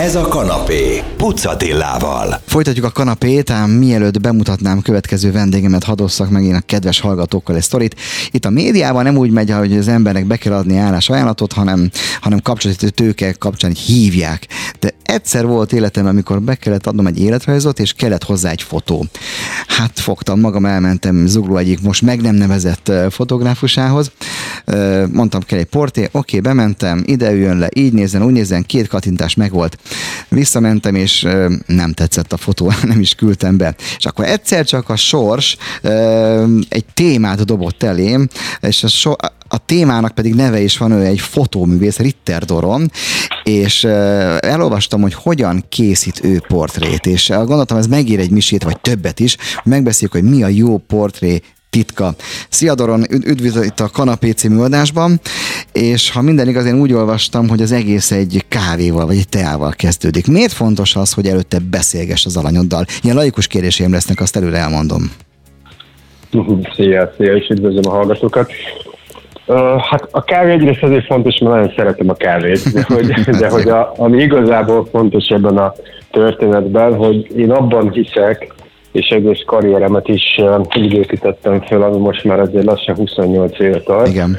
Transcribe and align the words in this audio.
Ez 0.00 0.14
a 0.14 0.28
kanapé, 0.28 1.02
Pucatillával. 1.16 2.40
Folytatjuk 2.46 2.84
a 2.84 2.90
kanapét, 2.90 3.50
ám 3.50 3.70
mielőtt 3.70 4.20
bemutatnám 4.20 4.82
következő 4.82 5.32
vendégemet, 5.32 5.84
hadosszak 5.84 6.30
meg 6.30 6.44
én 6.44 6.54
a 6.54 6.60
kedves 6.66 7.00
hallgatókkal 7.00 7.56
egy 7.56 7.62
sztorit. 7.62 7.96
Itt 8.30 8.44
a 8.44 8.50
médiában 8.50 9.04
nem 9.04 9.16
úgy 9.16 9.30
megy, 9.30 9.50
hogy 9.50 9.76
az 9.76 9.88
embernek 9.88 10.26
be 10.26 10.36
kell 10.36 10.52
adni 10.52 10.76
állás 10.76 11.10
ajánlatot, 11.10 11.52
hanem, 11.52 11.90
hanem 12.20 12.40
kapcsolati 12.40 12.90
tőke 12.90 13.32
kapcsán 13.32 13.72
hívják. 13.72 14.46
De 14.78 14.94
egyszer 15.10 15.46
volt 15.46 15.72
életem, 15.72 16.06
amikor 16.06 16.42
be 16.42 16.54
kellett 16.54 16.86
adnom 16.86 17.06
egy 17.06 17.20
életrajzot, 17.20 17.78
és 17.78 17.92
kellett 17.92 18.24
hozzá 18.24 18.50
egy 18.50 18.62
fotó. 18.62 19.06
Hát 19.66 20.00
fogtam 20.00 20.40
magam, 20.40 20.64
elmentem 20.64 21.26
Zugló 21.26 21.56
egyik 21.56 21.80
most 21.80 22.02
meg 22.02 22.20
nem 22.20 22.34
nevezett 22.34 22.92
fotográfusához. 23.10 24.10
Mondtam, 25.12 25.40
kell 25.40 25.58
egy 25.58 25.64
porté, 25.64 26.08
oké, 26.12 26.40
bementem, 26.40 27.02
ide 27.06 27.34
jön 27.34 27.58
le, 27.58 27.68
így 27.74 27.92
nézzen, 27.92 28.22
úgy 28.22 28.32
nézzen, 28.32 28.62
két 28.62 28.88
kattintás 28.88 29.34
megvolt. 29.34 29.78
Visszamentem, 30.28 30.94
és 30.94 31.26
nem 31.66 31.92
tetszett 31.92 32.32
a 32.32 32.36
fotó, 32.36 32.72
nem 32.82 33.00
is 33.00 33.14
küldtem 33.14 33.56
be. 33.56 33.74
És 33.98 34.06
akkor 34.06 34.24
egyszer 34.24 34.64
csak 34.64 34.88
a 34.88 34.96
sors 34.96 35.56
egy 36.68 36.84
témát 36.94 37.44
dobott 37.44 37.82
elém, 37.82 38.28
és 38.60 38.82
a, 38.84 38.88
so, 38.88 39.12
a 39.52 39.58
témának 39.58 40.14
pedig 40.14 40.34
neve 40.34 40.60
is 40.60 40.78
van, 40.78 40.92
ő 40.92 41.04
egy 41.04 41.20
fotóművész, 41.20 41.98
Ritter 41.98 42.44
Doron, 42.44 42.90
és 43.44 43.84
elolvastam, 44.40 45.00
hogy 45.00 45.14
hogyan 45.14 45.64
készít 45.68 46.24
ő 46.24 46.42
portrét, 46.48 47.06
és 47.06 47.28
gondoltam, 47.28 47.76
ez 47.76 47.86
megír 47.86 48.18
egy 48.18 48.30
misét, 48.30 48.62
vagy 48.62 48.80
többet 48.80 49.20
is, 49.20 49.36
hogy 49.54 49.72
megbeszéljük, 49.72 50.12
hogy 50.12 50.36
mi 50.36 50.42
a 50.42 50.48
jó 50.48 50.78
portré 50.78 51.40
titka. 51.70 52.14
Szia 52.48 52.74
Doron, 52.74 53.04
üdvözlő 53.10 53.64
itt 53.64 53.80
a 53.80 53.90
Kanapé 53.92 54.30
című 54.30 54.58
adásban, 54.58 55.20
és 55.72 56.10
ha 56.10 56.22
minden 56.22 56.48
igaz, 56.48 56.66
én 56.66 56.80
úgy 56.80 56.92
olvastam, 56.92 57.48
hogy 57.48 57.62
az 57.62 57.72
egész 57.72 58.10
egy 58.10 58.44
kávéval 58.48 59.06
vagy 59.06 59.16
egy 59.16 59.28
teával 59.28 59.72
kezdődik. 59.72 60.26
Miért 60.26 60.52
fontos 60.52 60.96
az, 60.96 61.12
hogy 61.12 61.26
előtte 61.26 61.58
beszélges 61.70 62.26
az 62.26 62.36
alanyoddal? 62.36 62.84
Ilyen 63.02 63.16
laikus 63.16 63.46
kérdéseim 63.46 63.92
lesznek, 63.92 64.20
azt 64.20 64.36
előre 64.36 64.58
elmondom. 64.58 65.10
Szia, 66.76 67.12
szia, 67.16 67.36
és 67.36 67.48
üdvözlöm 67.48 67.86
a 67.86 67.90
hallgatókat. 67.90 68.52
Uh, 69.50 69.80
hát 69.80 70.08
a 70.10 70.24
kávé 70.24 70.52
egyrészt 70.52 70.82
azért 70.82 71.04
fontos, 71.04 71.38
mert 71.38 71.54
nagyon 71.54 71.72
szeretem 71.76 72.08
a 72.08 72.14
kávét, 72.14 72.72
de 72.72 72.84
hogy, 72.88 73.06
de 73.40 73.48
hogy 73.48 73.68
a, 73.68 73.92
ami 73.96 74.22
igazából 74.22 74.86
fontos 74.90 75.28
ebben 75.28 75.58
a 75.58 75.72
történetben, 76.10 76.94
hogy 76.94 77.38
én 77.38 77.50
abban 77.50 77.90
hiszek, 77.90 78.54
és 78.92 79.06
egész 79.08 79.42
karrieremet 79.46 80.08
is 80.08 80.40
így 80.76 80.92
építettem 80.92 81.60
fel, 81.60 81.82
ami 81.82 81.98
most 81.98 82.24
már 82.24 82.40
azért 82.40 82.64
lassan 82.64 82.94
28 82.94 83.60
éve 83.60 83.80
tart. 83.80 84.08
Igen. 84.08 84.38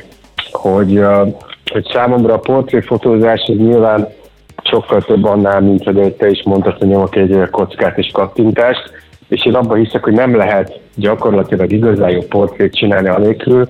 Hogy, 0.52 0.98
uh, 0.98 1.28
hogy 1.72 1.86
számomra 1.94 2.34
a 2.34 2.40
portréfotózás 2.40 3.42
az 3.48 3.58
nyilván 3.58 4.08
sokkal 4.64 5.02
több 5.02 5.24
annál, 5.24 5.62
mint 5.62 5.84
hogy 5.84 6.14
te 6.14 6.30
is 6.30 6.44
mondtad, 6.44 6.78
hogy 6.78 6.88
nyomok 6.88 7.16
egy 7.16 7.50
kockát 7.50 7.98
és 7.98 8.10
kattintást, 8.14 8.92
és 9.28 9.46
én 9.46 9.56
abban 9.56 9.78
hiszek, 9.78 10.04
hogy 10.04 10.14
nem 10.14 10.36
lehet 10.36 10.80
gyakorlatilag 10.96 11.72
igazán 11.72 12.10
jó 12.10 12.20
portrét 12.20 12.76
csinálni 12.76 13.08
anélkül, 13.08 13.70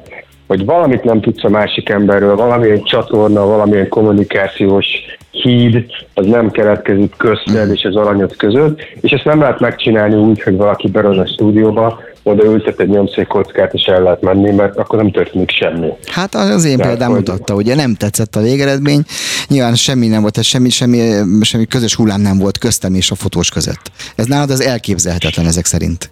hogy 0.52 0.66
valamit 0.66 1.04
nem 1.04 1.22
tudsz 1.22 1.44
a 1.44 1.50
másik 1.50 1.90
emberről, 1.90 2.36
valamilyen 2.36 2.84
csatorna, 2.84 3.46
valamilyen 3.46 3.90
kommunikációs 3.90 4.88
híd, 5.32 5.86
az 6.14 6.26
nem 6.26 6.52
keletkezik 6.52 7.14
közted 7.18 7.72
és 7.72 7.84
az 7.84 7.96
aranyod 7.96 8.36
között, 8.36 8.80
és 9.02 9.12
ezt 9.12 9.24
nem 9.24 9.40
lehet 9.40 9.60
megcsinálni 9.60 10.16
úgy, 10.16 10.42
hogy 10.42 10.56
valaki 10.56 10.88
berön 10.88 11.20
a 11.20 11.28
stúdióba, 11.28 12.00
oda 12.24 12.44
ültet 12.44 12.80
egy 12.80 12.90
nyomszékockát, 12.90 13.74
és 13.74 13.86
el 13.86 14.02
lehet 14.02 14.22
menni, 14.22 14.52
mert 14.52 14.78
akkor 14.78 14.98
nem 14.98 15.12
történik 15.12 15.50
semmi. 15.50 15.88
Hát 16.06 16.36
az 16.36 16.66
én 16.66 16.78
példám 16.78 17.12
mutatta, 17.12 17.54
ugye 17.54 17.76
nem 17.76 17.96
tetszett 17.96 18.36
a 18.36 18.42
végeredmény, 18.42 19.02
nyilván 19.48 19.76
semmi 19.76 20.08
nem 20.08 20.22
volt, 20.22 20.44
semmi, 20.44 20.70
semmi, 20.70 21.00
semmi 21.42 21.66
közös 21.66 21.96
hullám 21.96 22.22
nem 22.22 22.38
volt 22.38 22.58
köztem 22.58 22.94
és 22.94 23.12
a 23.12 23.16
fotós 23.16 23.50
között. 23.50 23.92
Ez 24.16 24.26
nálad 24.26 24.50
az 24.50 24.62
elképzelhetetlen 24.62 25.46
ezek 25.46 25.66
szerint. 25.66 26.10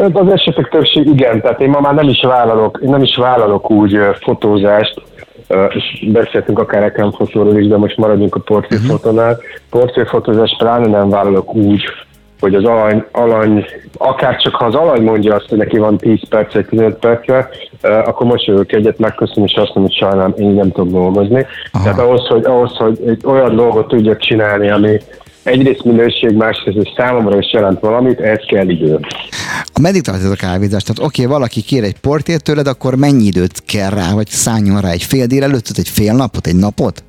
Az 0.00 0.32
esetek 0.32 0.68
többség 0.68 1.06
igen, 1.06 1.40
tehát 1.40 1.60
én 1.60 1.68
ma 1.70 1.80
már 1.80 1.94
nem 1.94 2.08
is 2.08 2.20
vállalok, 2.22 2.78
én 2.82 2.90
nem 2.90 3.02
is 3.02 3.16
vállalok 3.16 3.70
úgy 3.70 3.98
fotózást, 4.20 5.02
és 5.68 6.06
beszéltünk 6.12 6.58
akár 6.58 6.82
reklámfotóról 6.82 7.58
is, 7.58 7.66
de 7.66 7.76
most 7.76 7.96
maradjunk 7.96 8.34
a 8.34 8.40
portréfotónál. 8.40 9.30
Uh-huh. 9.30 9.44
Portréfotózást 9.70 10.58
pláne 10.58 10.86
nem 10.86 11.08
vállalok 11.08 11.54
úgy, 11.54 11.82
hogy 12.40 12.54
az 12.54 12.64
alany, 12.64 13.04
alany, 13.12 13.64
akár 13.98 14.36
csak 14.36 14.54
ha 14.54 14.64
az 14.64 14.74
alany 14.74 15.02
mondja 15.02 15.34
azt, 15.34 15.48
hogy 15.48 15.58
neki 15.58 15.78
van 15.78 15.96
10 15.96 16.28
perc, 16.28 16.54
vagy 16.54 16.66
15 16.66 16.98
perce, 16.98 17.48
akkor 17.82 18.26
most 18.26 18.44
jövök 18.44 18.72
egyet, 18.72 18.98
megköszönöm, 18.98 19.44
és 19.44 19.54
azt 19.54 19.74
mondom, 19.74 19.82
hogy 19.82 20.08
sajnálom, 20.08 20.32
én 20.36 20.50
nem 20.50 20.72
tudok 20.72 20.92
dolgozni. 20.92 21.46
Aha. 21.72 21.84
Tehát 21.84 21.98
ahhoz 21.98 22.26
hogy, 22.26 22.44
ahhoz, 22.44 22.76
hogy 22.76 23.00
egy 23.06 23.22
olyan 23.26 23.56
dolgot 23.56 23.88
tudjak 23.88 24.18
csinálni, 24.18 24.70
ami, 24.70 24.98
egyrészt 25.42 25.84
minőség, 25.84 26.30
másrészt 26.30 26.76
hogy 26.76 26.92
számomra 26.96 27.38
is 27.38 27.52
jelent 27.52 27.80
valamit, 27.80 28.20
ez 28.20 28.38
kell 28.46 28.68
idő. 28.68 28.98
A 29.64 29.80
meddig 29.80 30.02
tart 30.02 30.18
ez 30.18 30.30
a 30.30 30.36
kávézás? 30.36 30.82
Tehát 30.82 31.02
oké, 31.02 31.22
okay, 31.24 31.34
valaki 31.34 31.60
kér 31.60 31.84
egy 31.84 31.98
portét 32.00 32.42
tőled, 32.42 32.66
akkor 32.66 32.94
mennyi 32.94 33.24
időt 33.24 33.62
kell 33.66 33.90
rá, 33.90 34.12
vagy 34.14 34.26
szálljon 34.26 34.80
rá 34.80 34.90
egy 34.90 35.02
fél 35.02 35.26
délelőttet, 35.26 35.78
egy 35.78 35.88
fél 35.88 36.12
napot, 36.14 36.46
egy 36.46 36.56
napot? 36.56 37.04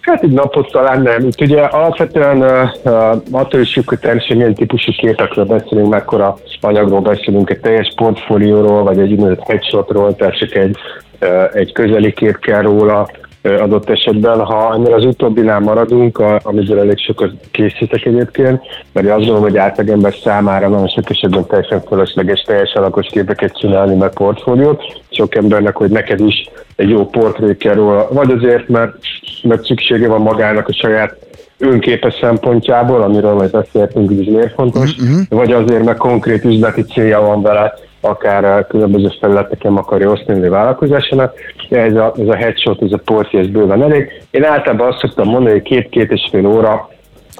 Hát 0.00 0.22
egy 0.22 0.32
napot 0.32 0.70
talán 0.70 1.02
nem. 1.02 1.26
Itt 1.26 1.40
ugye 1.40 1.60
alapvetően 1.60 2.38
uh, 2.84 3.16
attól 3.30 3.60
is 3.60 3.72
függ, 3.72 3.88
hogy 3.88 4.24
milyen 4.28 4.54
típusú 4.54 4.92
képekről 4.92 5.44
beszélünk, 5.44 5.88
mekkora 5.88 6.38
anyagról 6.60 7.00
beszélünk, 7.00 7.50
egy 7.50 7.60
teljes 7.60 7.92
portfólióról, 7.96 8.82
vagy 8.82 8.98
egy 8.98 9.12
úgynevezett 9.12 9.46
headshotról, 9.46 10.16
tehát 10.16 10.38
csak 10.38 10.54
egy, 10.54 10.76
uh, 11.20 11.28
egy 11.52 11.72
közeli 11.72 12.12
kép 12.12 12.38
kell 12.38 12.62
róla, 12.62 13.08
adott 13.42 13.90
esetben. 13.90 14.40
Ha 14.40 14.74
ennél 14.74 14.94
az 14.94 15.04
utóbbinál 15.04 15.60
maradunk, 15.60 16.22
amiből 16.42 16.78
elég 16.78 16.98
sokat 16.98 17.32
készítek 17.50 18.04
egyébként, 18.04 18.62
mert 18.92 19.06
azt 19.06 19.16
gondolom, 19.16 19.42
hogy 19.42 19.56
átlagember 19.56 20.14
számára 20.22 20.68
nagyon 20.68 20.88
sok 20.88 21.10
esetben 21.10 21.46
teljesen 21.46 21.80
fölösleges, 21.80 22.40
teljes 22.40 22.72
alakos 22.72 23.06
képeket 23.10 23.58
csinálni, 23.58 23.94
meg 23.94 24.12
portfóliót. 24.12 24.82
Sok 25.10 25.34
embernek, 25.34 25.76
hogy 25.76 25.90
neked 25.90 26.20
is 26.20 26.48
egy 26.76 26.88
jó 26.88 27.06
portré 27.06 27.56
kell 27.56 27.74
róla, 27.74 28.08
vagy 28.10 28.30
azért, 28.30 28.68
mert, 28.68 28.96
mert 29.42 29.64
szüksége 29.64 30.08
van 30.08 30.20
magának 30.20 30.68
a 30.68 30.72
saját 30.72 31.16
önképes 31.58 32.14
szempontjából, 32.20 33.02
amiről 33.02 33.34
majd 33.34 33.50
beszéltünk, 33.50 34.08
hogy 34.08 34.28
miért 34.28 34.54
fontos, 34.54 34.96
uh-huh. 34.96 35.20
vagy 35.28 35.52
azért, 35.52 35.84
mert 35.84 35.98
konkrét 35.98 36.44
üzleti 36.44 36.82
célja 36.82 37.20
van 37.20 37.42
vele, 37.42 37.74
akár 38.08 38.66
különböző 38.66 39.08
felületeken 39.20 39.76
akarja 39.76 40.10
osztani 40.10 40.46
a 40.46 40.50
vállalkozásának. 40.50 41.34
Ez 41.70 41.94
a, 41.94 42.12
ez 42.18 42.28
a 42.28 42.36
headshot, 42.36 42.82
ez 42.82 42.92
a 42.92 43.00
porti, 43.04 43.38
ez 43.38 43.46
bőven 43.46 43.82
elég. 43.82 44.22
Én 44.30 44.44
általában 44.44 44.88
azt 44.88 44.98
szoktam 44.98 45.28
mondani, 45.28 45.52
hogy 45.52 45.62
két-két 45.62 46.12
és 46.12 46.28
fél 46.30 46.46
óra, 46.46 46.88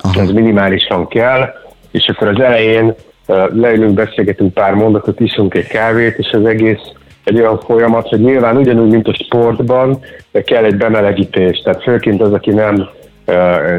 Aha. 0.03 0.21
ez 0.21 0.31
minimálisan 0.31 1.09
kell, 1.09 1.53
és 1.91 2.09
akkor 2.09 2.29
az 2.29 2.41
elején 2.41 2.95
leülünk, 3.53 3.95
beszélgetünk 3.95 4.55
pár 4.55 4.75
mondatot, 4.75 5.21
iszunk 5.21 5.55
egy 5.55 5.67
kávét, 5.67 6.19
és 6.19 6.31
az 6.31 6.45
egész 6.45 6.93
egy 7.25 7.41
olyan 7.41 7.59
folyamat, 7.59 8.09
hogy 8.09 8.21
nyilván 8.21 8.57
ugyanúgy, 8.57 8.91
mint 8.91 9.09
a 9.09 9.15
sportban, 9.15 9.99
de 10.33 10.43
kell 10.43 10.65
egy 10.65 10.77
bemelegítés. 10.77 11.59
Tehát 11.59 11.83
főként 11.83 12.21
az, 12.21 12.33
aki 12.33 12.51
nem 12.51 12.89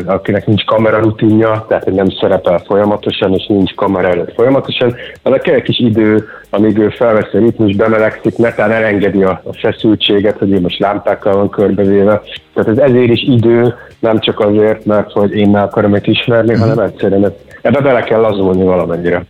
akinek 0.05 0.45
nincs 0.45 0.65
kamera 0.65 0.99
rutinja, 0.99 1.65
tehát 1.67 1.85
nem 1.91 2.09
szerepel 2.09 2.61
folyamatosan, 2.65 3.33
és 3.33 3.45
nincs 3.47 3.73
kamera 3.73 4.07
előtt 4.07 4.33
folyamatosan, 4.33 4.95
annak 5.23 5.41
kell 5.41 5.55
egy 5.55 5.61
kis 5.61 5.79
idő, 5.79 6.27
amíg 6.49 6.77
ő 6.77 6.89
felveszi 6.89 7.37
a 7.37 7.39
ritmus, 7.39 7.75
bemelegszik, 7.75 8.37
netán 8.37 8.71
elengedi 8.71 9.23
a, 9.23 9.41
a 9.43 9.53
feszültséget, 9.53 10.37
hogy 10.37 10.51
ő 10.51 10.59
most 10.59 10.79
lámpákkal 10.79 11.35
van 11.35 11.49
körbevéve. 11.49 12.21
Tehát 12.53 12.69
ez 12.69 12.77
ezért 12.77 13.11
is 13.11 13.23
idő, 13.23 13.75
nem 13.99 14.19
csak 14.19 14.39
azért, 14.39 14.85
mert 14.85 15.11
hogy 15.11 15.35
én 15.35 15.49
meg 15.49 15.63
akarom 15.63 15.95
őt 15.95 16.07
ismerni, 16.07 16.55
mm. 16.55 16.59
hanem 16.59 16.79
egyszerűen 16.79 17.33
ebbe 17.61 17.79
bele 17.79 18.01
kell 18.01 18.19
lazulni 18.19 18.63
valamennyire. 18.63 19.23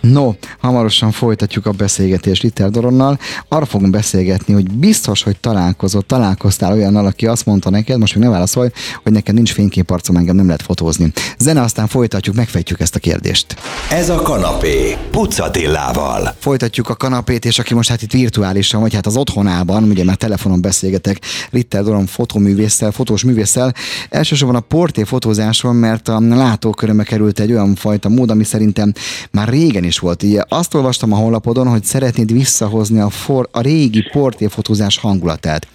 No, 0.00 0.32
hamarosan 0.58 1.10
folytatjuk 1.10 1.66
a 1.66 1.70
beszélgetést 1.70 2.42
Ritter 2.42 2.70
Doronnal. 2.70 3.18
Arra 3.48 3.64
fogunk 3.64 3.90
beszélgetni, 3.90 4.54
hogy 4.54 4.70
biztos, 4.70 5.22
hogy 5.22 5.36
találkozott, 5.40 6.06
találkoztál 6.06 6.72
olyannal, 6.72 7.06
aki 7.06 7.26
azt 7.26 7.46
mondta 7.46 7.70
neked, 7.70 7.98
most 7.98 8.14
még 8.14 8.24
ne 8.24 8.30
válaszolj, 8.30 8.68
hogy 9.02 9.12
neked 9.12 9.34
nincs 9.34 9.52
fényképarcom, 9.52 10.16
engem 10.16 10.36
nem 10.36 10.46
lehet 10.46 10.62
fotózni. 10.62 11.12
Zene, 11.38 11.60
aztán 11.60 11.86
folytatjuk, 11.86 12.34
megfejtjük 12.34 12.80
ezt 12.80 12.94
a 12.94 12.98
kérdést. 12.98 13.56
Ez 13.90 14.08
a 14.08 14.22
kanapé, 14.22 14.96
Pucatillával. 15.10 16.34
Folytatjuk 16.38 16.88
a 16.88 16.94
kanapét, 16.94 17.44
és 17.44 17.58
aki 17.58 17.74
most 17.74 17.88
hát 17.88 18.02
itt 18.02 18.12
virtuálisan, 18.12 18.80
vagy 18.80 18.94
hát 18.94 19.06
az 19.06 19.16
otthonában, 19.16 19.82
ugye 19.82 20.04
már 20.04 20.16
telefonon 20.16 20.60
beszélgetek, 20.60 21.18
Ritter 21.50 21.82
Doron 21.82 22.06
fotóművésszel, 22.06 22.90
fotós 22.90 23.24
művésszel, 23.24 23.74
elsősorban 24.08 24.56
a 24.56 24.60
porté 24.60 25.02
fotózáson, 25.02 25.76
mert 25.76 26.08
a 26.08 26.20
látókörömbe 26.20 27.02
került 27.02 27.40
egy 27.40 27.52
olyan 27.52 27.74
fajta 27.74 28.08
mód, 28.08 28.30
ami 28.30 28.44
szerintem 28.44 28.92
már 29.30 29.48
régen 29.48 29.84
is 29.84 29.89
volt. 29.98 30.22
Ugye 30.22 30.42
azt 30.48 30.74
olvastam 30.74 31.12
a 31.12 31.16
honlapodon, 31.16 31.66
hogy 31.66 31.84
szeretnéd 31.84 32.32
visszahozni 32.32 33.00
a, 33.00 33.10
for, 33.10 33.48
a 33.52 33.60
régi 33.60 34.02
portréfotózás 34.12 34.98
hangulatát. 34.98 35.66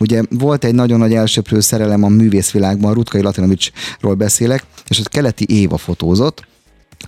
Ugye 0.00 0.22
volt 0.30 0.64
egy 0.64 0.74
nagyon 0.74 0.98
nagy 0.98 1.14
elsőprő 1.14 1.60
szerelem 1.60 2.02
a 2.02 2.08
művészvilágban, 2.08 2.94
Rutkai 2.94 3.22
Latinovicsról 3.22 4.14
beszélek, 4.14 4.64
és 4.88 4.98
ott 4.98 5.08
keleti 5.08 5.46
Éva 5.48 5.76
fotózott, 5.76 6.50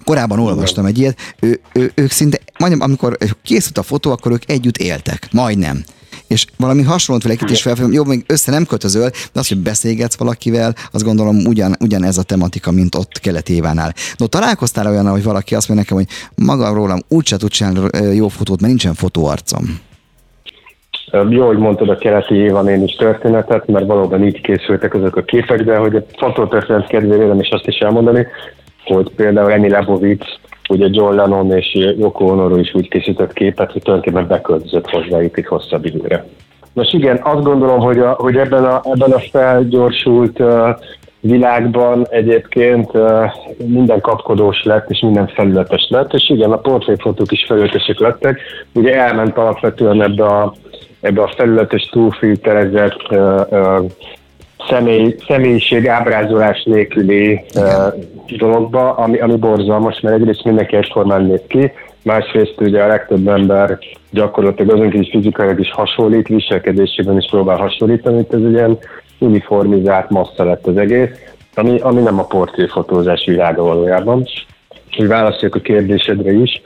Korábban 0.05 0.39
olvastam 0.39 0.87
egy 0.87 0.99
ilyet, 0.99 1.19
ő, 1.41 1.61
ő, 1.73 1.93
ők 1.95 2.11
szinte, 2.11 2.41
majdnem 2.59 2.81
amikor 2.81 3.19
készült 3.43 3.79
a 3.79 3.83
fotó, 3.83 4.11
akkor 4.11 4.33
ők 4.33 4.51
együtt 4.51 4.77
éltek, 4.77 5.29
majdnem 5.33 5.85
És 6.35 6.47
valami 6.57 6.83
hasonlót 6.83 7.25
vele 7.25 7.35
itt 7.35 7.51
is 7.51 7.63
fel, 7.63 7.75
jó, 7.91 8.05
még 8.05 8.25
össze 8.27 8.51
nem 8.51 8.65
kötözöl, 8.65 9.09
de 9.33 9.41
az, 9.41 9.49
hogy 9.49 9.59
beszélgetsz 9.59 10.17
valakivel, 10.17 10.75
azt 10.93 11.05
gondolom 11.05 11.37
ugyan, 11.47 11.75
ugyan 11.81 12.05
ez 12.05 12.19
a 12.19 12.23
tematika, 12.23 12.71
mint 12.71 12.95
ott 12.95 13.19
kelet 13.19 13.49
évánál. 13.49 13.93
No, 14.17 14.27
találkoztál 14.27 14.87
olyan, 14.87 15.11
hogy 15.11 15.23
valaki 15.23 15.55
azt 15.55 15.69
mondja 15.69 15.87
nekem, 15.87 16.07
hogy 16.07 16.47
maga 16.47 16.75
rólam 16.75 16.99
úgyse 17.09 17.37
tud 17.37 17.51
csinálni 17.51 18.15
jó 18.15 18.29
fotót, 18.29 18.61
mert 18.61 18.73
nincsen 18.73 18.95
fotóarcom. 18.95 19.81
Jó, 21.29 21.47
hogy 21.47 21.59
mondtad 21.59 21.89
a 21.89 21.99
keleti 21.99 22.35
évan 22.35 22.69
én 22.69 22.83
is 22.83 22.95
történetet, 22.95 23.67
mert 23.67 23.87
valóban 23.87 24.25
így 24.25 24.41
készültek 24.41 24.95
azok 24.95 25.17
a 25.17 25.23
képek, 25.23 25.63
de 25.63 25.77
hogy 25.77 25.97
a 25.97 26.05
fotótörténet 26.19 26.87
kedvére 26.87 27.27
nem 27.27 27.41
is 27.41 27.49
azt 27.49 27.67
is 27.67 27.79
elmondani, 27.79 28.27
hogy 28.85 29.11
például 29.17 29.53
Emi 29.53 29.69
Lebovic, 29.69 30.25
ugye 30.69 30.89
John 30.91 31.15
Lennon 31.15 31.53
és 31.53 31.75
Yoko 31.99 32.25
Ono 32.25 32.57
is 32.57 32.75
úgy 32.75 32.89
készített 32.89 33.33
képet, 33.33 33.73
hogy 33.73 33.83
tulajdonképpen 33.83 34.29
beköltözött 34.29 34.91
hozzájuk 34.91 35.39
egy 35.39 35.47
hosszabb 35.47 35.85
időre. 35.85 36.25
Most 36.73 36.93
igen, 36.93 37.21
azt 37.23 37.43
gondolom, 37.43 37.81
hogy, 37.81 37.99
a, 37.99 38.13
hogy 38.19 38.37
ebben, 38.37 38.65
a, 38.65 38.81
ebben 38.85 39.13
a 39.13 39.19
felgyorsult 39.19 40.41
uh, 40.41 40.69
világban 41.21 42.07
egyébként 42.11 42.95
uh, 42.95 43.33
minden 43.67 44.01
kapkodós 44.01 44.63
lett, 44.63 44.91
és 44.91 45.01
minden 45.01 45.27
felületes 45.27 45.87
lett, 45.91 46.13
és 46.13 46.31
igen, 46.31 46.53
a 46.53 46.57
portréfotók 46.57 47.33
is 47.33 47.45
felületesek 47.47 47.99
lettek. 47.99 48.41
Ugye 48.75 48.95
elment 48.95 49.37
alapvetően 49.37 50.03
ebbe 50.03 50.25
a, 50.25 50.55
ebbe 51.01 51.23
a 51.23 51.33
felületes 51.37 51.83
túlfilterezett 51.83 53.11
uh, 53.11 53.41
uh, 53.51 53.85
személy, 54.69 55.15
személyiség 55.27 55.89
ábrázolás 55.89 56.63
nélküli 56.63 57.41
uh, 57.55 58.37
dologba, 58.37 58.93
ami, 58.93 59.19
ami 59.19 59.37
borzalmas, 59.37 60.01
mert 60.01 60.17
egyrészt 60.17 60.45
mindenki 60.45 60.77
egyformán 60.77 61.25
néz 61.25 61.43
ki, 61.49 61.73
másrészt 62.03 62.55
ugye 62.61 62.83
a 62.83 62.87
legtöbb 62.87 63.29
ember 63.29 63.79
gyakorlatilag 64.11 64.77
azon 64.77 64.93
is 64.93 65.09
fizikailag 65.11 65.61
is 65.61 65.71
hasonlít, 65.71 66.29
viselkedésében 66.29 67.17
is 67.17 67.27
próbál 67.31 67.57
hasonlítani, 67.57 68.19
itt 68.19 68.35
ez 68.35 68.41
egy 68.41 68.53
ilyen 68.53 68.79
uniformizált 69.19 70.11
massza 70.11 70.45
lett 70.45 70.67
az 70.67 70.77
egész, 70.77 71.09
ami, 71.55 71.79
ami 71.79 72.03
nem 72.03 72.19
a 72.19 72.25
portréfotózás 72.25 73.25
világa 73.27 73.63
valójában. 73.63 74.27
Úgy 74.99 75.07
válaszoljak 75.07 75.55
a 75.55 75.61
kérdésedre 75.61 76.33
is. 76.33 76.61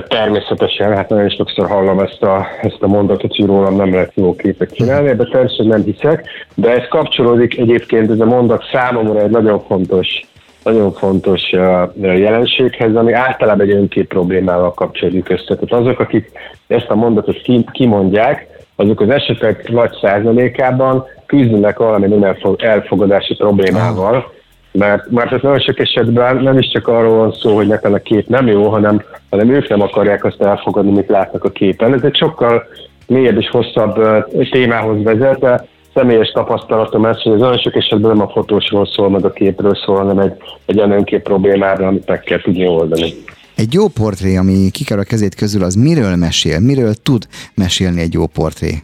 Természetesen, 0.00 0.96
hát 0.96 1.08
nagyon 1.08 1.28
sokszor 1.28 1.68
hallom 1.68 1.98
ezt 1.98 2.22
a, 2.22 2.46
ezt 2.62 2.82
a 2.82 2.86
mondatot, 2.86 3.36
hogy 3.36 3.46
rólam 3.46 3.76
nem 3.76 3.92
lehet 3.92 4.12
jó 4.14 4.36
képet 4.36 4.74
csinálni, 4.74 5.06
de 5.06 5.24
természetesen 5.24 5.66
nem 5.66 5.82
hiszek, 5.82 6.28
de 6.54 6.70
ez 6.70 6.88
kapcsolódik 6.88 7.58
egyébként, 7.58 8.10
ez 8.10 8.20
a 8.20 8.24
mondat 8.24 8.64
számomra 8.72 9.20
egy 9.20 9.30
nagyon 9.30 9.60
fontos 9.60 10.30
nagyon 10.64 10.92
fontos 10.92 11.50
jelenséghez, 12.00 12.94
ami 12.94 13.12
általában 13.12 13.66
egy 13.66 13.74
önkép 13.74 14.08
problémával 14.08 14.74
kapcsolódik 14.74 15.28
össze. 15.28 15.54
Tehát 15.56 15.72
azok, 15.72 15.98
akik 15.98 16.30
ezt 16.66 16.88
a 16.88 16.94
mondatot 16.94 17.42
kimondják, 17.72 18.46
azok 18.76 19.00
az 19.00 19.08
esetek 19.08 19.68
nagy 19.70 19.92
százalékában 20.00 21.04
küzdenek 21.26 21.78
valami 21.78 22.26
elfogadási 22.58 23.34
problémával, 23.34 24.32
mert, 24.72 25.10
mert 25.10 25.32
ez 25.32 25.40
nagyon 25.42 25.60
sok 25.60 25.78
esetben 25.78 26.36
nem 26.36 26.58
is 26.58 26.70
csak 26.70 26.88
arról 26.88 27.16
van 27.16 27.32
szó, 27.32 27.54
hogy 27.54 27.66
nekem 27.66 27.92
a 27.92 27.98
kép 27.98 28.28
nem 28.28 28.46
jó, 28.46 28.68
hanem, 28.68 29.02
hanem 29.30 29.50
ők 29.50 29.68
nem 29.68 29.80
akarják 29.80 30.24
azt 30.24 30.42
elfogadni, 30.42 30.90
mit 30.90 31.08
látnak 31.08 31.44
a 31.44 31.50
képen. 31.50 31.94
Ez 31.94 32.02
egy 32.02 32.16
sokkal 32.16 32.66
mélyebb 33.06 33.38
és 33.38 33.48
hosszabb 33.48 34.26
témához 34.50 35.02
vezet, 35.02 35.38
de 35.38 35.66
személyes 35.94 36.28
tapasztalatom 36.28 37.04
ez, 37.04 37.22
hogy 37.22 37.32
az 37.32 37.40
nagyon 37.40 37.58
sok 37.58 37.74
esetben 37.74 38.16
nem 38.16 38.26
a 38.26 38.30
fotósról 38.30 38.86
szól, 38.86 39.10
meg 39.10 39.24
a 39.24 39.32
képről 39.32 39.74
szól, 39.84 39.96
hanem 39.96 40.18
egy, 40.18 40.32
egy 40.66 40.78
olyan 40.78 40.90
önkép 40.90 41.22
problémára, 41.22 41.86
amit 41.86 42.08
meg 42.08 42.20
kell 42.20 42.40
tudni 42.40 42.66
oldani. 42.66 43.12
Egy 43.56 43.74
jó 43.74 43.88
portré, 43.88 44.36
ami 44.36 44.70
kiker 44.70 44.98
a 44.98 45.02
kezét 45.02 45.34
közül, 45.34 45.62
az 45.62 45.74
miről 45.74 46.16
mesél? 46.16 46.60
Miről 46.60 46.94
tud 46.94 47.26
mesélni 47.54 48.00
egy 48.00 48.12
jó 48.12 48.26
portré? 48.26 48.82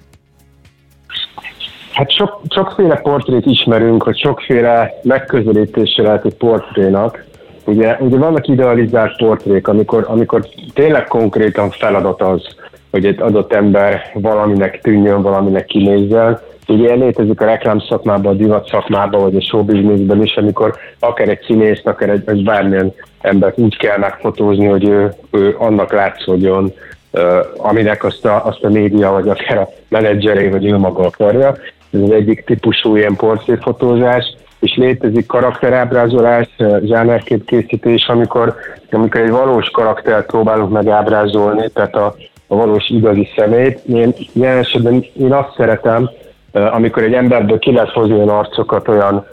Hát 1.98 2.10
sok, 2.10 2.40
sokféle 2.48 2.96
portrét 2.96 3.46
ismerünk, 3.46 4.02
hogy 4.02 4.18
sokféle 4.18 4.94
megközelítése 5.02 6.02
lehet 6.02 6.24
egy 6.24 6.34
portrénak. 6.34 7.24
Ugye, 7.64 7.96
ugye 8.00 8.16
vannak 8.16 8.48
idealizált 8.48 9.16
portrék, 9.16 9.68
amikor, 9.68 10.04
amikor 10.08 10.46
tényleg 10.74 11.04
konkrétan 11.04 11.70
feladat 11.70 12.22
az, 12.22 12.42
hogy 12.90 13.06
egy 13.06 13.20
adott 13.20 13.52
ember 13.52 14.10
valaminek 14.14 14.80
tűnjön, 14.80 15.22
valaminek 15.22 15.64
kinézzen. 15.64 16.38
Ugye 16.68 16.94
létezik 16.94 17.40
a 17.40 17.44
reklám 17.44 17.78
szakmában, 17.78 18.32
a 18.32 18.36
divat 18.36 18.68
szakmában, 18.68 19.20
vagy 19.20 19.36
a 19.36 19.40
showbizniszben 19.40 20.22
is, 20.22 20.36
amikor 20.36 20.76
akár 20.98 21.28
egy 21.28 21.42
színész, 21.46 21.80
akár 21.84 22.08
egy, 22.08 22.22
egy 22.26 22.44
bármilyen 22.44 22.94
embert 23.20 23.58
úgy 23.58 23.76
kell 23.76 23.98
megfotózni, 23.98 24.66
hogy 24.66 24.88
ő, 24.88 25.12
ő 25.30 25.56
annak 25.58 25.92
látszódjon, 25.92 26.72
aminek 27.56 28.04
azt 28.04 28.24
a, 28.24 28.44
azt 28.44 28.64
a 28.64 28.68
média, 28.68 29.10
vagy 29.10 29.28
akár 29.28 29.58
a 29.58 29.68
menedzseré, 29.88 30.48
vagy 30.48 30.66
ő 30.66 30.76
maga 30.76 31.02
akarja. 31.02 31.54
Ez 31.90 32.00
az 32.00 32.10
egyik 32.10 32.44
típusú 32.44 32.96
ilyen 32.96 33.16
portréfotózás, 33.16 34.36
és 34.60 34.76
létezik 34.76 35.26
karakterábrázolás, 35.26 36.48
zsánerkép 36.84 37.44
készítés, 37.44 38.08
amikor, 38.08 38.54
amikor 38.90 39.20
egy 39.20 39.30
valós 39.30 39.70
karaktert 39.70 40.26
próbálunk 40.26 40.72
megábrázolni, 40.72 41.68
tehát 41.72 41.96
a, 41.96 42.14
a 42.46 42.56
valós 42.56 42.88
igazi 42.88 43.28
szemét. 43.36 43.78
Én 43.78 44.14
ilyen 44.32 44.56
esetben 44.56 45.04
én 45.12 45.32
azt 45.32 45.54
szeretem, 45.56 46.10
amikor 46.52 47.02
egy 47.02 47.12
emberből 47.12 47.58
ki 47.58 47.72
lehet 47.72 47.92
hozni 47.92 48.14
olyan 48.14 48.28
arcokat, 48.28 48.88
olyan, 48.88 49.26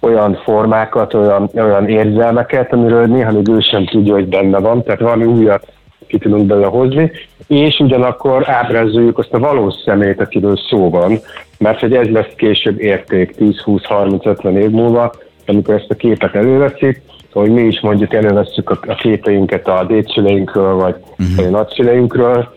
olyan 0.00 0.34
formákat, 0.34 1.14
olyan, 1.14 1.50
olyan 1.54 1.88
érzelmeket, 1.88 2.72
amiről 2.72 3.06
néha 3.06 3.32
még 3.32 3.48
ő 3.48 3.60
sem 3.60 3.84
tudja, 3.84 4.14
hogy 4.14 4.28
benne 4.28 4.58
van, 4.58 4.82
tehát 4.82 5.00
valami 5.00 5.24
újat 5.24 5.66
ki 6.10 6.18
tudunk 6.18 6.46
bele 6.46 6.66
hozni, 6.66 7.10
és 7.46 7.78
ugyanakkor 7.78 8.48
ábrázoljuk 8.48 9.18
azt 9.18 9.32
a 9.32 9.38
valós 9.38 9.74
szemét, 9.84 10.20
akiről 10.20 10.56
szó 10.70 10.90
van, 10.90 11.18
mert 11.58 11.80
hogy 11.80 11.94
ez 11.94 12.06
lesz 12.06 12.32
később 12.36 12.80
érték 12.80 13.34
10, 13.34 13.58
20, 13.58 13.84
30, 13.84 14.26
50 14.26 14.56
év 14.56 14.70
múlva, 14.70 15.12
amikor 15.46 15.74
ezt 15.74 15.90
a 15.90 15.94
képet 15.94 16.34
előveszik, 16.34 17.02
hogy 17.32 17.50
mi 17.50 17.62
is 17.62 17.80
mondjuk 17.80 18.14
előveszük 18.14 18.70
a 18.70 18.94
képeinket 18.94 19.68
a 19.68 19.84
dédszüleinkről, 19.88 20.74
vagy 20.74 20.94
uh-huh. 21.18 21.46
a 21.46 21.50
nagyszüleinkről, 21.50 22.54